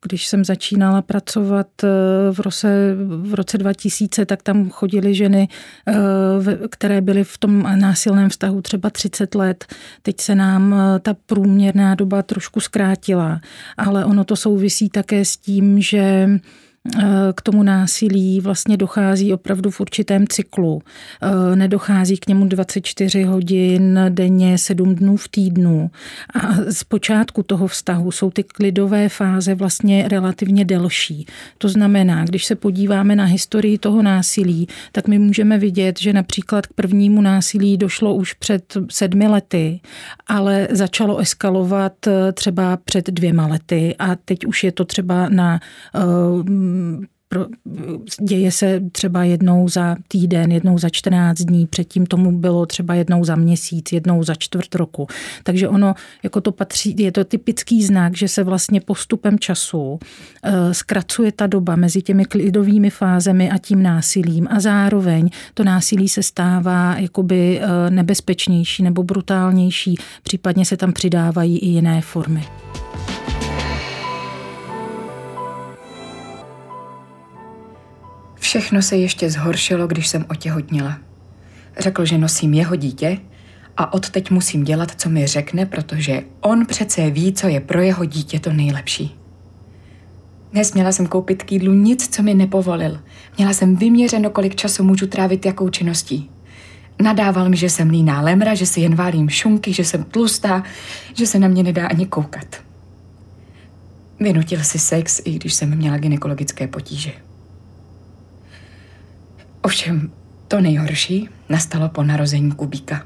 [0.05, 1.87] když jsem začínala pracovat eh,
[2.31, 5.47] v roce, v roce 2000, tak tam chodily ženy,
[5.87, 5.93] eh,
[6.67, 9.65] které byly v tom násilném vztahu třeba 30 let.
[10.01, 13.41] Teď se nám ta průměrná doba trošku zkrátila,
[13.77, 16.29] ale ono to souvisí také s tím, že
[17.35, 20.81] k tomu násilí vlastně dochází opravdu v určitém cyklu.
[21.21, 25.91] E, nedochází k němu 24 hodin denně, 7 dnů v týdnu.
[26.33, 31.25] A z počátku toho vztahu jsou ty klidové fáze vlastně relativně delší.
[31.57, 36.67] To znamená, když se podíváme na historii toho násilí, tak my můžeme vidět, že například
[36.67, 39.79] k prvnímu násilí došlo už před sedmi lety,
[40.27, 45.59] ale začalo eskalovat e, třeba před dvěma lety a teď už je to třeba na
[46.73, 47.13] e,
[48.21, 53.25] děje se třeba jednou za týden, jednou za 14 dní, předtím tomu bylo třeba jednou
[53.25, 55.07] za měsíc, jednou za čtvrt roku.
[55.43, 59.99] Takže ono, jako to patří, je to typický znak, že se vlastně postupem času
[60.43, 66.09] eh, zkracuje ta doba mezi těmi klidovými fázemi a tím násilím a zároveň to násilí
[66.09, 72.43] se stává jakoby eh, nebezpečnější nebo brutálnější, případně se tam přidávají i jiné formy.
[78.53, 80.97] Všechno se ještě zhoršilo, když jsem otěhotnila.
[81.79, 83.17] Řekl, že nosím jeho dítě
[83.77, 88.05] a odteď musím dělat, co mi řekne, protože on přece ví, co je pro jeho
[88.05, 89.15] dítě to nejlepší.
[90.51, 92.99] Nesměla jsem koupit k jídlu nic, co mi nepovolil.
[93.37, 96.29] Měla jsem vyměřeno, kolik času můžu trávit jakou činností.
[97.01, 100.63] Nadával mi, že jsem líná lemra, že si jen válím šunky, že jsem tlustá,
[101.13, 102.55] že se na mě nedá ani koukat.
[104.19, 107.22] Vynutil si sex, i když jsem měla gynekologické potíže.
[109.65, 110.11] Ovšem,
[110.47, 113.05] to nejhorší nastalo po narození Kubíka.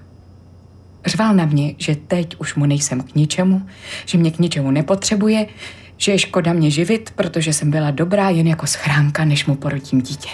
[1.05, 3.61] Řval na mě, že teď už mu nejsem k ničemu,
[4.05, 5.45] že mě k ničemu nepotřebuje,
[5.97, 10.01] že je škoda mě živit, protože jsem byla dobrá jen jako schránka, než mu porodím
[10.01, 10.29] dítě.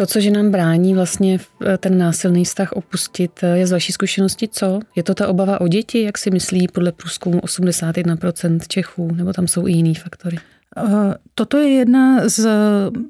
[0.00, 3.92] To, co že nám brání vlastně eh, ten násilný vztah opustit, eh, je z vaší
[3.92, 4.80] zkušenosti co?
[4.96, 9.48] Je to ta obava o děti, jak si myslí podle průzkumu 81% Čechů, nebo tam
[9.48, 10.38] jsou i jiný faktory?
[10.76, 12.48] Eh, toto je jedna z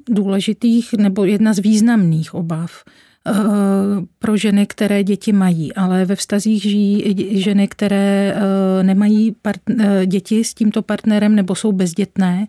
[0.09, 2.83] důležitých nebo jedna z významných obav
[4.19, 8.35] pro ženy, které děti mají, ale ve vztazích žijí ženy, které
[8.81, 12.47] nemají part- děti s tímto partnerem nebo jsou bezdětné,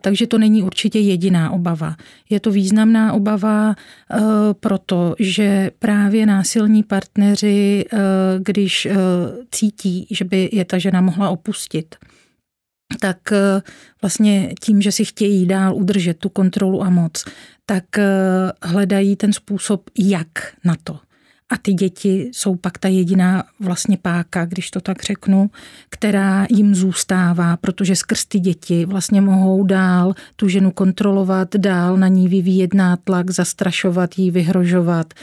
[0.00, 1.96] takže to není určitě jediná obava.
[2.30, 4.18] Je to významná obava, eh,
[4.60, 7.98] protože právě násilní partneři, eh,
[8.38, 8.88] když
[9.50, 11.94] cítí, že by je ta žena mohla opustit,
[13.00, 13.18] tak
[14.02, 17.24] vlastně tím, že si chtějí dál udržet tu kontrolu a moc,
[17.66, 17.84] tak
[18.62, 20.28] hledají ten způsob, jak
[20.64, 20.98] na to.
[21.50, 25.50] A ty děti jsou pak ta jediná vlastně páka, když to tak řeknu,
[25.88, 32.08] která jim zůstává, protože skrz ty děti vlastně mohou dál tu ženu kontrolovat, dál na
[32.08, 35.14] ní vyvíjet nátlak, zastrašovat jí, vyhrožovat.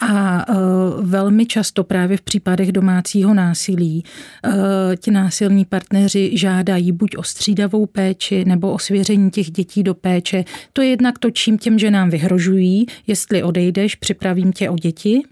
[0.00, 0.54] A e,
[1.02, 4.04] velmi často právě v případech domácího násilí
[4.44, 9.94] e, ti násilní partneři žádají buď o střídavou péči nebo o svěření těch dětí do
[9.94, 10.44] péče.
[10.72, 15.22] To je jednak to, čím těm ženám vyhrožují, jestli odejdeš, připravím tě o děti,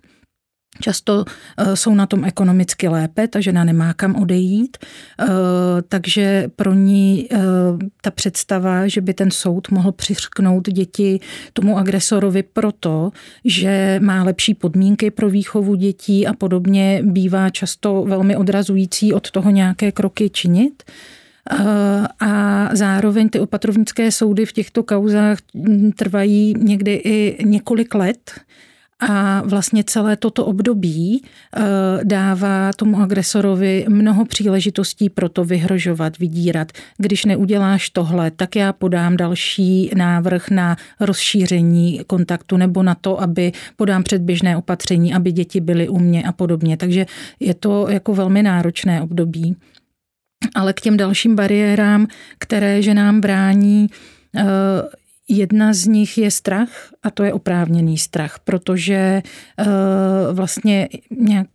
[0.81, 1.25] Často
[1.59, 5.27] eh, jsou na tom ekonomicky lépe, ta žena nemá kam odejít, eh,
[5.89, 7.39] takže pro ní eh,
[8.03, 11.21] ta představa, že by ten soud mohl přiřknout děti
[11.53, 13.11] tomu agresorovi proto,
[13.45, 19.51] že má lepší podmínky pro výchovu dětí a podobně, bývá často velmi odrazující od toho
[19.51, 20.83] nějaké kroky činit.
[22.21, 28.41] A zároveň ty opatrovnické soudy v těchto kauzách hm, trvají někdy i několik let
[29.01, 31.61] a vlastně celé toto období eh,
[32.05, 36.73] dává tomu agresorovi mnoho příležitostí pro to vyhrožovat, vydírat.
[36.99, 43.53] Když neuděláš tohle, tak já podám další návrh na rozšíření kontaktu nebo na to, aby
[43.77, 46.77] podám předběžné opatření, aby děti byly u mě a podobně.
[46.77, 47.07] Takže
[47.41, 49.57] je to jako velmi náročné období.
[50.55, 52.07] Ale k těm dalším bariérám,
[52.39, 53.87] které že nám brání,
[54.37, 54.43] eh,
[55.33, 59.23] Jedna z nich je strach a to je oprávněný strach, protože
[59.59, 59.67] uh,
[60.33, 60.89] vlastně
[61.21, 61.47] nějak,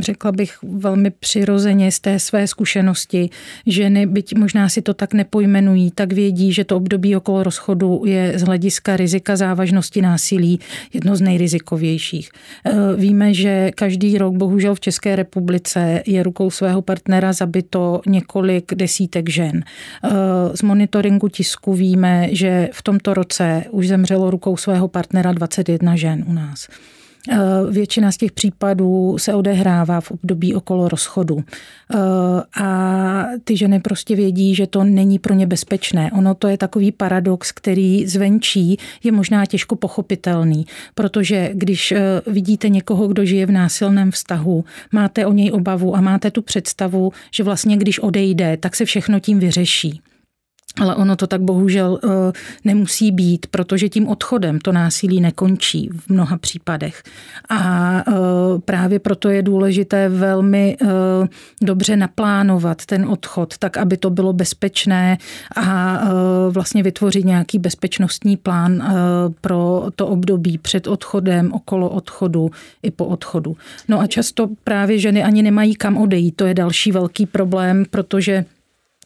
[0.00, 3.30] řekla bych, velmi přirozeně z té své zkušenosti
[3.66, 8.32] ženy, byť možná si to tak nepojmenují, tak vědí, že to období okolo rozchodu je
[8.38, 10.60] z hlediska rizika závažnosti násilí
[10.92, 12.30] jedno z nejrizikovějších.
[12.66, 18.74] Uh, víme, že každý rok, bohužel v České republice, je rukou svého partnera zabito několik
[18.74, 19.64] desítek žen.
[20.04, 20.10] Uh,
[20.54, 26.24] z monitoringu tisku víme, že v tomto roce už zemřelo rukou svého partnera 21 žen
[26.28, 26.68] u nás.
[27.30, 27.36] Eh,
[27.70, 31.44] většina z těch případů se odehrává v období okolo rozchodu.
[31.94, 31.98] Eh,
[32.62, 36.10] a ty ženy prostě vědí, že to není pro ně bezpečné.
[36.12, 42.68] Ono to je takový paradox, který zvenčí je možná těžko pochopitelný, protože když eh, vidíte
[42.68, 47.44] někoho, kdo žije v násilném vztahu, máte o něj obavu a máte tu představu, že
[47.44, 50.00] vlastně když odejde, tak se všechno tím vyřeší.
[50.80, 52.10] Ale ono to tak bohužel uh,
[52.64, 57.02] nemusí být, protože tím odchodem to násilí nekončí v mnoha případech.
[57.48, 58.14] A uh,
[58.60, 60.88] právě proto je důležité velmi uh,
[61.62, 65.18] dobře naplánovat ten odchod, tak aby to bylo bezpečné
[65.56, 66.00] a
[66.50, 68.94] vlastně vytvořit nějaký bezpečnostní plán
[69.40, 72.50] pro to období před odchodem, okolo odchodu
[72.82, 73.56] i po odchodu.
[73.88, 76.36] No a často právě ženy ani nemají kam odejít.
[76.36, 78.44] To je další velký problém, protože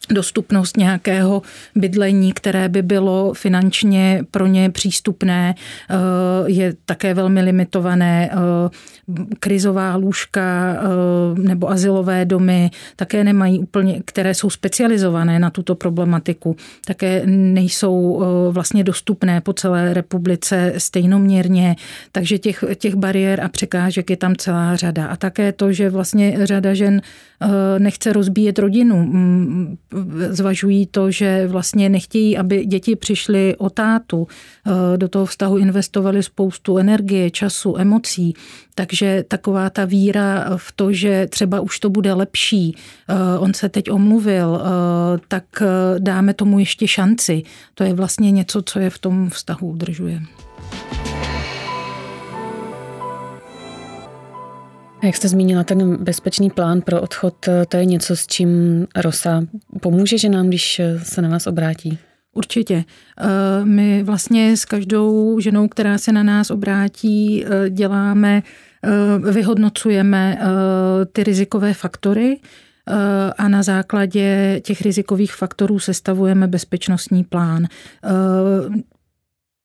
[0.09, 1.41] dostupnost nějakého
[1.75, 5.55] bydlení, které by bylo finančně pro ně přístupné,
[5.89, 5.95] eh,
[6.45, 8.29] je také velmi limitované.
[8.31, 8.37] Eh,
[9.39, 16.55] krizová lůžka eh, nebo asilové domy také nemají úplně, které jsou specializované na tuto problematiku,
[16.85, 21.75] také nejsou vlastně dostupné po celé republice stejnoměrně,
[22.11, 25.07] takže těch, těch bariér a překážek je tam celá řada.
[25.07, 27.01] A také to, že vlastně řada žen
[27.77, 29.11] nechce rozbíjet rodinu,
[30.29, 34.27] zvažují to, že vlastně nechtějí, aby děti přišly o tátu,
[34.97, 38.33] do toho vztahu investovali spoustu energie, času, emocí,
[38.75, 42.75] takže taková ta víra v to, že třeba už to bude lepší,
[43.39, 44.61] on se teď omluvil,
[45.27, 45.43] tak
[45.99, 47.43] dáme tomu ještě šanci.
[47.73, 50.21] To je vlastně něco, co je v tom vztahu udržuje.
[55.03, 58.49] Jak jste zmínila, ten bezpečný plán pro odchod, to je něco, s čím
[58.95, 59.43] Rosa
[59.81, 61.99] pomůže že nám, když se na vás obrátí?
[62.37, 62.83] Určitě.
[63.19, 68.43] Eh, my vlastně s každou ženou, která se na nás obrátí, eh, děláme,
[68.83, 70.37] eh, vyhodnocujeme
[71.11, 72.37] ty rizikové faktory
[73.37, 77.67] a na základě těch rizikových faktorů sestavujeme bezpečnostní plán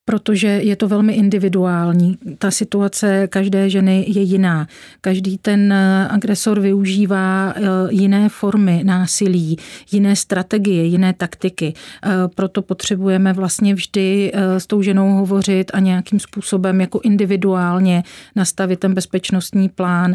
[0.04, 2.18] protože je to velmi individuální.
[2.38, 4.66] Ta situace každé ženy je jiná.
[5.00, 9.56] Každý ten eh, agresor využívá eh, jiné formy násilí,
[9.92, 11.74] jiné strategie, jiné taktiky.
[12.04, 18.02] Eh, proto potřebujeme vlastně vždy s tou ženou hovořit a nějakým způsobem jako individuálně
[18.36, 20.14] nastavit ten bezpečnostní plán.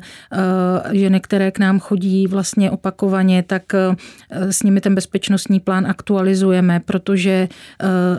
[0.91, 3.63] Ženy, které k nám chodí vlastně opakovaně, tak
[4.29, 7.47] s nimi ten bezpečnostní plán aktualizujeme, protože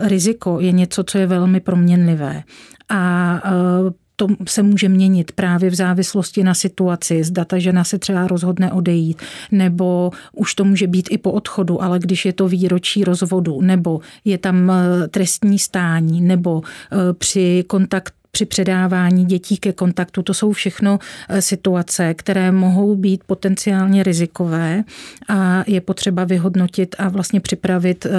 [0.01, 2.43] riziko je něco, co je velmi proměnlivé.
[2.89, 7.23] A e, to se může měnit právě v závislosti na situaci.
[7.23, 11.83] Zda ta žena se třeba rozhodne odejít, nebo už to může být i po odchodu,
[11.83, 17.63] ale když je to výročí rozvodu, nebo je tam e, trestní stání, nebo e, při
[17.67, 20.23] kontakt při předávání dětí ke kontaktu.
[20.23, 20.99] To jsou všechno
[21.29, 24.83] eh, situace, které mohou být potenciálně rizikové
[25.29, 28.09] a je potřeba vyhodnotit a vlastně připravit eh,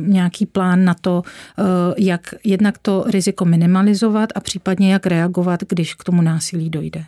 [0.00, 1.22] nějaký plán na to,
[1.58, 1.62] eh,
[1.98, 7.04] jak jednak to riziko minimalizovat a případně jak reagovat, když k tomu násilí dojde.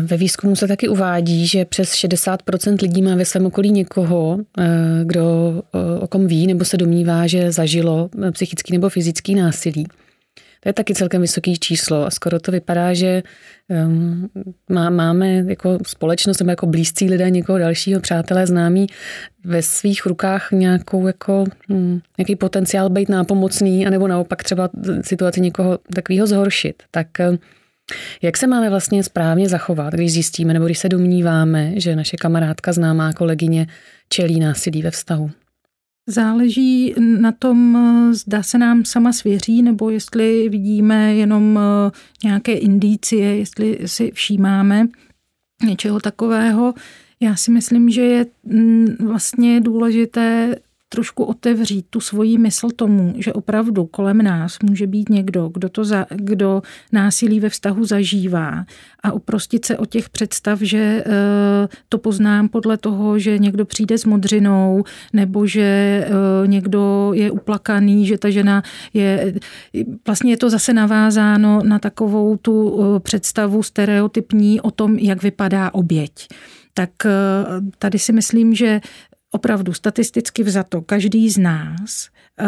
[0.00, 4.38] Ve výzkumu se taky uvádí, že přes 60% lidí má ve svém okolí někoho,
[5.04, 5.62] kdo
[6.00, 9.86] o kom ví nebo se domnívá, že zažilo psychický nebo fyzický násilí.
[10.64, 13.22] To je taky celkem vysoké číslo a skoro to vypadá, že
[13.68, 14.30] um,
[14.70, 18.86] má, máme jako společnost nebo jako blízcí lidé někoho dalšího, přátelé, známí
[19.44, 25.78] ve svých rukách nějakou jako, hm, nějaký potenciál být nápomocný anebo naopak třeba situaci někoho
[25.94, 26.82] takového zhoršit.
[26.90, 27.38] Tak um,
[28.22, 32.72] jak se máme vlastně správně zachovat, když zjistíme nebo když se domníváme, že naše kamarádka,
[32.72, 33.66] známá kolegyně
[34.08, 35.30] čelí násilí ve vztahu?
[36.06, 37.78] Záleží na tom,
[38.12, 41.90] zda se nám sama svěří, nebo jestli vidíme jenom eh,
[42.24, 44.88] nějaké indicie, jestli si všímáme
[45.66, 46.74] něčeho takového.
[47.20, 50.56] Já si myslím, že je mm, vlastně důležité
[50.94, 55.84] trošku otevřít tu svoji mysl tomu, že opravdu kolem nás může být někdo, kdo, to
[55.84, 58.64] za, kdo násilí ve vztahu zažívá
[59.02, 61.04] a uprostit se o těch představ, že e,
[61.88, 66.06] to poznám podle toho, že někdo přijde s modřinou nebo že e,
[66.46, 68.62] někdo je uplakaný, že ta žena
[68.94, 69.34] je,
[70.06, 75.74] vlastně je to zase navázáno na takovou tu e, představu stereotypní o tom, jak vypadá
[75.74, 76.28] oběť.
[76.76, 76.90] Tak
[77.78, 78.80] tady si myslím, že
[79.34, 82.08] opravdu statisticky vzato každý z nás
[82.40, 82.44] eh,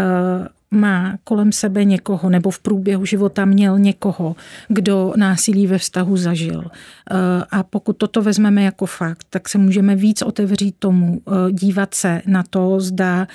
[0.70, 4.36] má kolem sebe někoho nebo v průběhu života měl někoho,
[4.68, 6.64] kdo násilí ve vztahu zažil.
[6.64, 7.14] Eh,
[7.50, 12.22] a pokud toto vezmeme jako fakt, tak se můžeme víc otevřít tomu, eh, dívat se
[12.26, 13.26] na to, zda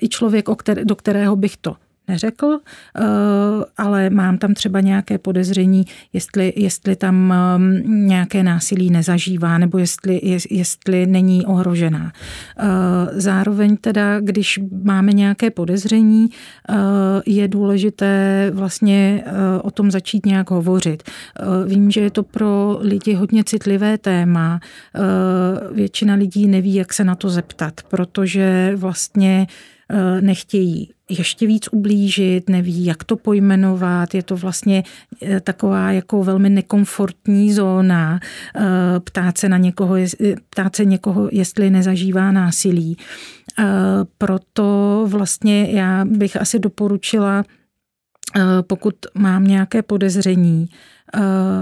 [0.00, 0.46] i člověk,
[0.84, 1.76] do kterého bych to
[2.10, 3.02] neřekl, eh,
[3.76, 10.20] ale mám tam třeba nějaké podezření, jestli, jestli tam ehm, nějaké násilí nezažívá nebo jestli,
[10.50, 12.12] jestli není ohrožená.
[12.12, 12.66] Eh,
[13.20, 16.74] zároveň teda, když máme nějaké podezření, eh,
[17.26, 19.24] je důležité vlastně
[19.62, 21.02] o tom začít nějak hovořit.
[21.66, 24.60] Vím, že je to pro lidi hodně citlivé téma.
[25.72, 29.46] Většina lidí neví, jak se na to zeptat, protože vlastně
[30.20, 34.14] nechtějí ještě víc ublížit, neví, jak to pojmenovat.
[34.14, 34.82] Je to vlastně
[35.22, 38.20] eh, taková jako velmi nekomfortní zóna
[38.56, 39.96] eh, ptát se na někoho,
[40.50, 42.96] ptát se někoho, jestli nezažívá násilí.
[43.58, 43.64] Eh,
[44.18, 47.44] proto vlastně já bych asi doporučila,
[48.62, 50.68] pokud mám nějaké podezření,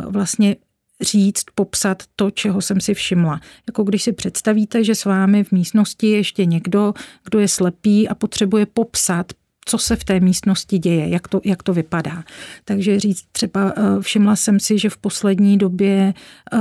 [0.08, 0.56] vlastně
[1.00, 3.40] říct, popsat to, čeho jsem si všimla.
[3.66, 6.94] Jako když si představíte, že s vámi v místnosti je ještě někdo,
[7.24, 9.32] kdo je slepý a potřebuje popsat,
[9.64, 12.24] co se v té místnosti děje, jak to, jak to vypadá.
[12.64, 16.14] Takže říct třeba, eh, všimla jsem si, že v poslední době
[16.52, 16.60] uh,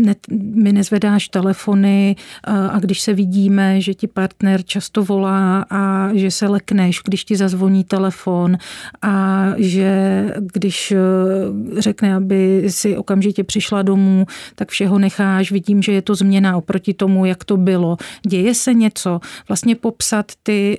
[0.00, 6.30] ne, mi nezvedáš telefony a když se vidíme, že ti partner často volá a že
[6.30, 8.56] se lekneš, když ti zazvoní telefon
[9.02, 10.94] a že když
[11.78, 16.94] řekne, aby si okamžitě přišla domů, tak všeho necháš, vidím, že je to změna oproti
[16.94, 17.96] tomu, jak to bylo.
[18.26, 20.78] Děje se něco, vlastně popsat ty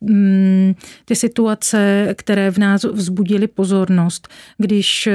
[0.00, 0.74] mm,
[1.04, 4.28] ty situace, které v nás vzbudily pozornost.
[4.58, 5.08] Když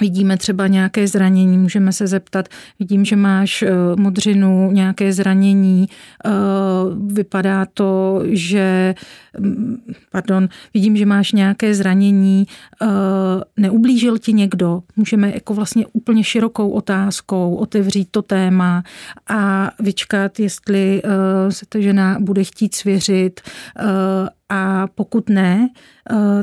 [0.00, 5.88] Vidíme třeba nějaké zranění, můžeme se zeptat, vidím, že máš eh, modřinu, nějaké zranění,
[6.24, 6.30] eh,
[7.06, 8.94] vypadá to, že,
[9.38, 9.76] mm,
[10.12, 12.46] pardon, vidím, že máš nějaké zranění,
[12.82, 12.86] eh,
[13.56, 18.82] neublížil ti někdo, můžeme jako vlastně úplně širokou otázkou otevřít to téma
[19.28, 21.02] a vyčkat, jestli
[21.48, 23.40] se ta žena bude chtít svěřit.
[24.48, 25.68] A pokud ne,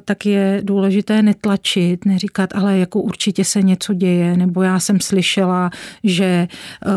[0.05, 5.69] tak je důležité netlačit, neříkat, ale jako určitě se něco děje, nebo já jsem slyšela,
[6.03, 6.89] že eh,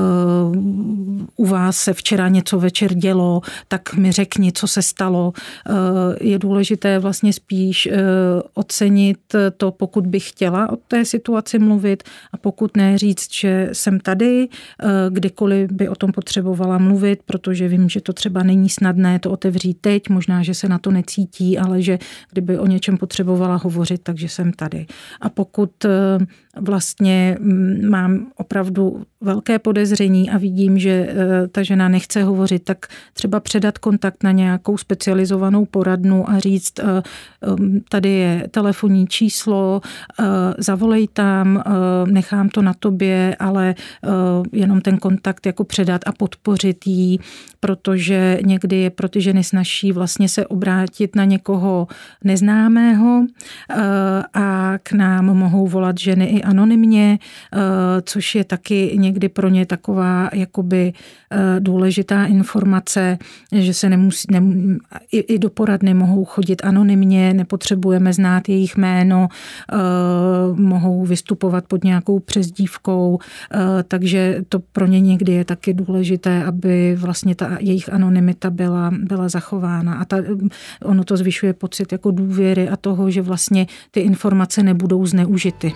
[1.37, 5.33] u vás se včera něco večer dělo, tak mi řekni, co se stalo.
[5.37, 5.73] Eh,
[6.21, 7.89] je důležité vlastně spíš
[8.55, 9.19] ocenit
[9.57, 12.03] to, pokud bych chtěla o té situaci mluvit
[12.33, 14.49] a pokud ne říct, že jsem tady,
[15.09, 19.79] kdykoliv by o tom potřebovala mluvit, protože vím, že to třeba není snadné to otevřít
[19.81, 21.99] teď, možná, že se na to necítí, ale že
[22.31, 24.87] kdyby o něčem potřebovala hovořit, takže jsem tady.
[25.21, 26.19] A pokud eh,
[26.61, 32.87] vlastně mm, mám opravdu velké podezření a vidím, že eh, ta žena nechce hovořit, tak
[33.13, 36.85] třeba předat kontakt na nějakou specializovanou poradnu a říct, eh,
[37.89, 39.81] tady je telefonní číslo,
[40.59, 41.63] zavolej tam,
[42.07, 43.75] nechám to na tobě, ale
[44.53, 47.21] jenom ten kontakt jako předat a podpořit jí,
[47.61, 51.87] protože někdy je pro ty ženy snaží vlastně se obrátit na někoho
[52.25, 53.27] neznámého
[54.35, 57.19] a k nám mohou volat ženy i anonymně,
[57.53, 57.59] eh,
[58.03, 60.93] což je taky někdy pro ně taková jakoby
[61.31, 63.19] eh, důležitá informace,
[63.53, 64.43] že se nemusí, ne,
[65.13, 69.29] i, i do poradny mohou chodit anonymně, nepotřebujeme znát jejich jméno,
[69.73, 69.77] eh,
[70.55, 73.19] mohou vystupovat pod nějakou přezdívkou,
[73.89, 79.29] takže to pro ně někdy je taky důležité, aby vlastně ta jejich anonymita byla, byla
[79.29, 79.95] zachována.
[79.95, 80.17] A ta,
[80.83, 85.73] ono to zvyšuje pocit jako důvěry a toho, že vlastně ty informace nebudou zneužity.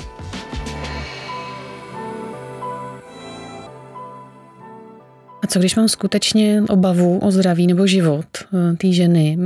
[5.43, 9.38] A co když mám skutečně obavu o zdraví nebo život eh, té ženy?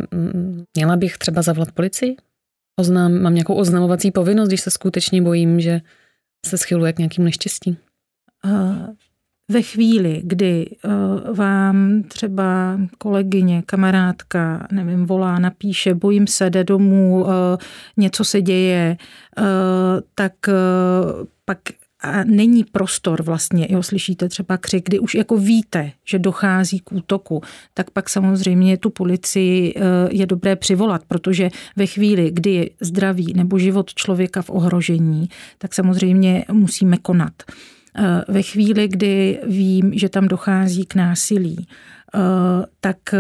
[0.75, 2.17] Měla bych třeba zavolat policii?
[2.81, 5.81] Oznám, mám nějakou oznamovací povinnost, když se skutečně bojím, že
[6.47, 7.77] se schyluje k nějakým neštěstí?
[9.51, 10.89] Ve chvíli, kdy eh,
[11.33, 17.33] vám třeba kolegyně, kamarádka, nevím, volá, napíše, bojím se, jde domů, eh,
[17.97, 18.97] něco se děje,
[20.15, 20.33] tak
[21.45, 21.59] pak
[22.07, 26.93] a není prostor vlastně, jo, slyšíte třeba křik, kdy už jako víte, že dochází k
[26.93, 27.43] útoku,
[27.75, 29.81] tak pak samozřejmě tu policii eh,
[30.11, 35.29] je dobré přivolat, protože ve chvíli, kdy je zdraví nebo život člověka v ohrožení,
[35.59, 37.33] tak samozřejmě musíme konat.
[37.99, 41.67] Eh, ve chvíli, kdy vím, že tam dochází k násilí,
[42.81, 43.19] tak eh,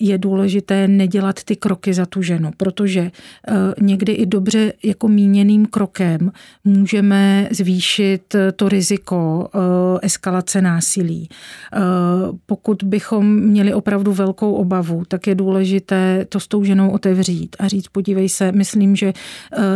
[0.00, 5.66] je důležité nedělat ty kroky za tu ženu, protože eh, někdy i dobře jako míněným
[5.66, 6.32] krokem
[6.64, 9.48] můžeme zvýšit to riziko
[10.02, 11.28] eskalace násilí.
[12.46, 17.68] Pokud bychom měli opravdu velkou obavu, tak je důležité to s tou ženou otevřít a
[17.68, 19.12] říct, podívej se, myslím, že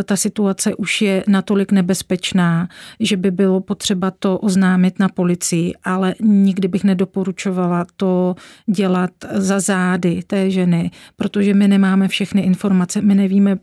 [0.04, 2.68] ta situace už je natolik nebezpečná,
[3.00, 8.34] že by bylo potřeba to oznámit na policii, ale nikdy bych nedoporučovala to
[8.66, 13.58] dělat za zády té ženy, protože my nemáme všechny informace, my nevíme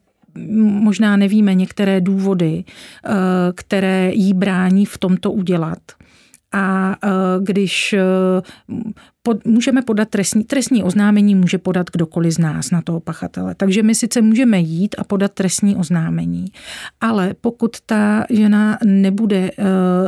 [0.59, 3.11] možná nevíme některé důvody, eh,
[3.55, 5.79] které jí brání v tomto udělat.
[6.51, 7.09] A eh,
[7.41, 8.01] když eh,
[9.25, 13.55] pod, můžeme podat trestní, trestní oznámení může podat kdokoliv z nás na toho pachatele.
[13.55, 16.45] Takže my sice můžeme jít a podat trestní oznámení,
[17.01, 19.65] ale pokud ta žena nebude uh,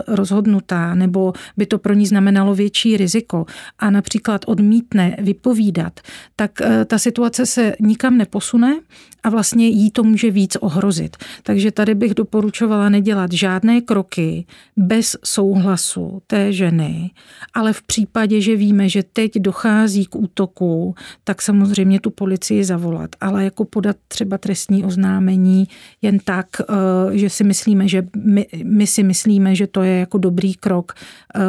[0.07, 3.45] rozhodnutá nebo by to pro ní znamenalo větší riziko
[3.79, 5.99] a například odmítne vypovídat,
[6.35, 8.79] tak uh, ta situace se nikam neposune
[9.23, 11.17] a vlastně jí to může víc ohrozit.
[11.43, 14.45] Takže tady bych doporučovala nedělat žádné kroky
[14.77, 17.11] bez souhlasu té ženy,
[17.53, 23.09] ale v případě, že víme, že teď dochází k útoku, tak samozřejmě tu policii zavolat,
[23.21, 25.67] ale jako podat třeba trestní oznámení
[26.01, 30.17] jen tak, eh, že si myslíme, že my, my si myslíme, že to je jako
[30.17, 30.93] dobrý krok,
[31.35, 31.39] eh,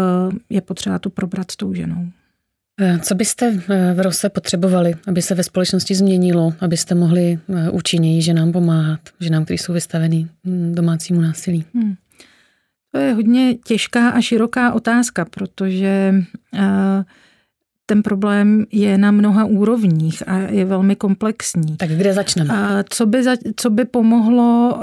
[0.51, 2.07] je potřeba to probrat s tou ženou.
[2.81, 3.61] Eh, co byste
[3.95, 7.39] v Rose potřebovali, aby se ve společnosti změnilo, abyste mohli
[7.71, 11.65] účinněji ženám pomáhat, ženám, kteří jsou vystaveny hm, domácímu násilí?
[11.75, 11.95] Hmm.
[12.93, 16.15] To je hodně těžká a široká otázka, protože
[17.89, 21.77] ten problém je na mnoha úrovních a je velmi komplexní.
[21.77, 22.55] Tak kde začneme?
[22.55, 24.79] A co by, za, co by pomohlo,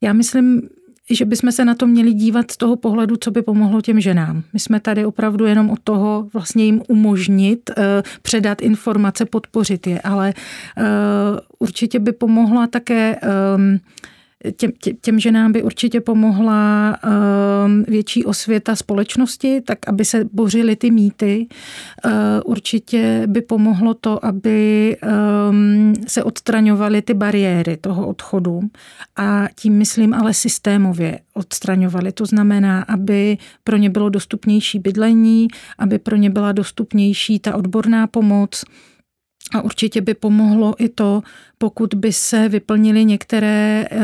[0.00, 0.62] já myslím,
[1.10, 4.42] že bychom se na to měli dívat z toho pohledu, co by pomohlo těm ženám.
[4.52, 7.70] My jsme tady opravdu jenom od toho vlastně jim umožnit,
[8.22, 10.34] předat informace, podpořit je, ale
[11.58, 13.16] určitě by pomohla také
[14.52, 16.96] těm, těm ženám by určitě pomohla
[17.66, 21.46] um, větší osvěta společnosti, tak aby se bořily ty mýty.
[22.04, 22.12] Uh,
[22.44, 24.96] určitě by pomohlo to, aby
[25.50, 28.60] um, se odstraňovaly ty bariéry toho odchodu
[29.16, 32.12] a tím myslím ale systémově odstraňovaly.
[32.12, 38.06] To znamená, aby pro ně bylo dostupnější bydlení, aby pro ně byla dostupnější ta odborná
[38.06, 38.64] pomoc,
[39.54, 41.22] a určitě by pomohlo i to,
[41.64, 43.98] pokud by se vyplnily některé eh,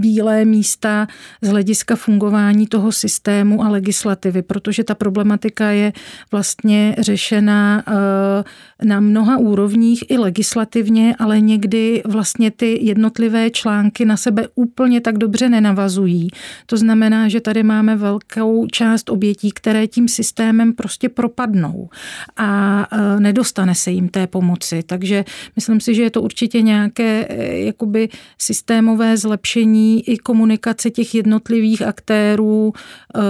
[0.00, 1.06] bílé místa
[1.42, 5.92] z hlediska fungování toho systému a legislativy, protože ta problematika je
[6.32, 14.16] vlastně řešena eh, na mnoha úrovních i legislativně, ale někdy vlastně ty jednotlivé články na
[14.16, 16.28] sebe úplně tak dobře nenavazují.
[16.66, 21.88] To znamená, že tady máme velkou část obětí, které tím systémem prostě propadnou
[22.36, 24.82] a eh, nedostane se jim té pomoci.
[24.82, 25.24] Takže
[25.56, 31.82] myslím si, že je to určitě nějaké eh, jakoby systémové zlepšení i komunikace těch jednotlivých
[31.82, 33.20] aktérů, eh,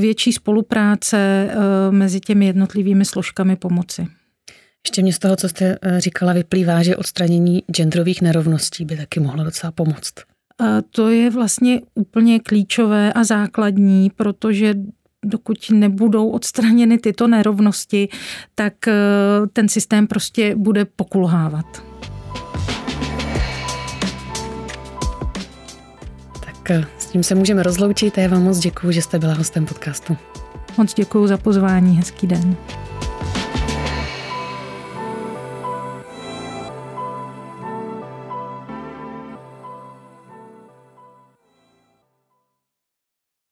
[0.00, 1.48] větší spolupráce
[1.90, 4.06] mezi těmi jednotlivými složkami pomoci.
[4.86, 9.44] Ještě mě z toho, co jste říkala, vyplývá, že odstranění genderových nerovností by taky mohlo
[9.44, 10.12] docela pomoct.
[10.58, 14.74] A to je vlastně úplně klíčové a základní, protože
[15.24, 18.08] dokud nebudou odstraněny tyto nerovnosti,
[18.54, 18.92] tak eh,
[19.52, 21.91] ten systém prostě bude pokulhávat.
[26.62, 29.34] Tak eh, s tím se můžeme rozloučit a já vám moc děkuji, že jste byla
[29.34, 30.16] hostem podcastu.
[30.78, 32.56] Moc děkuji za pozvání, hezký den.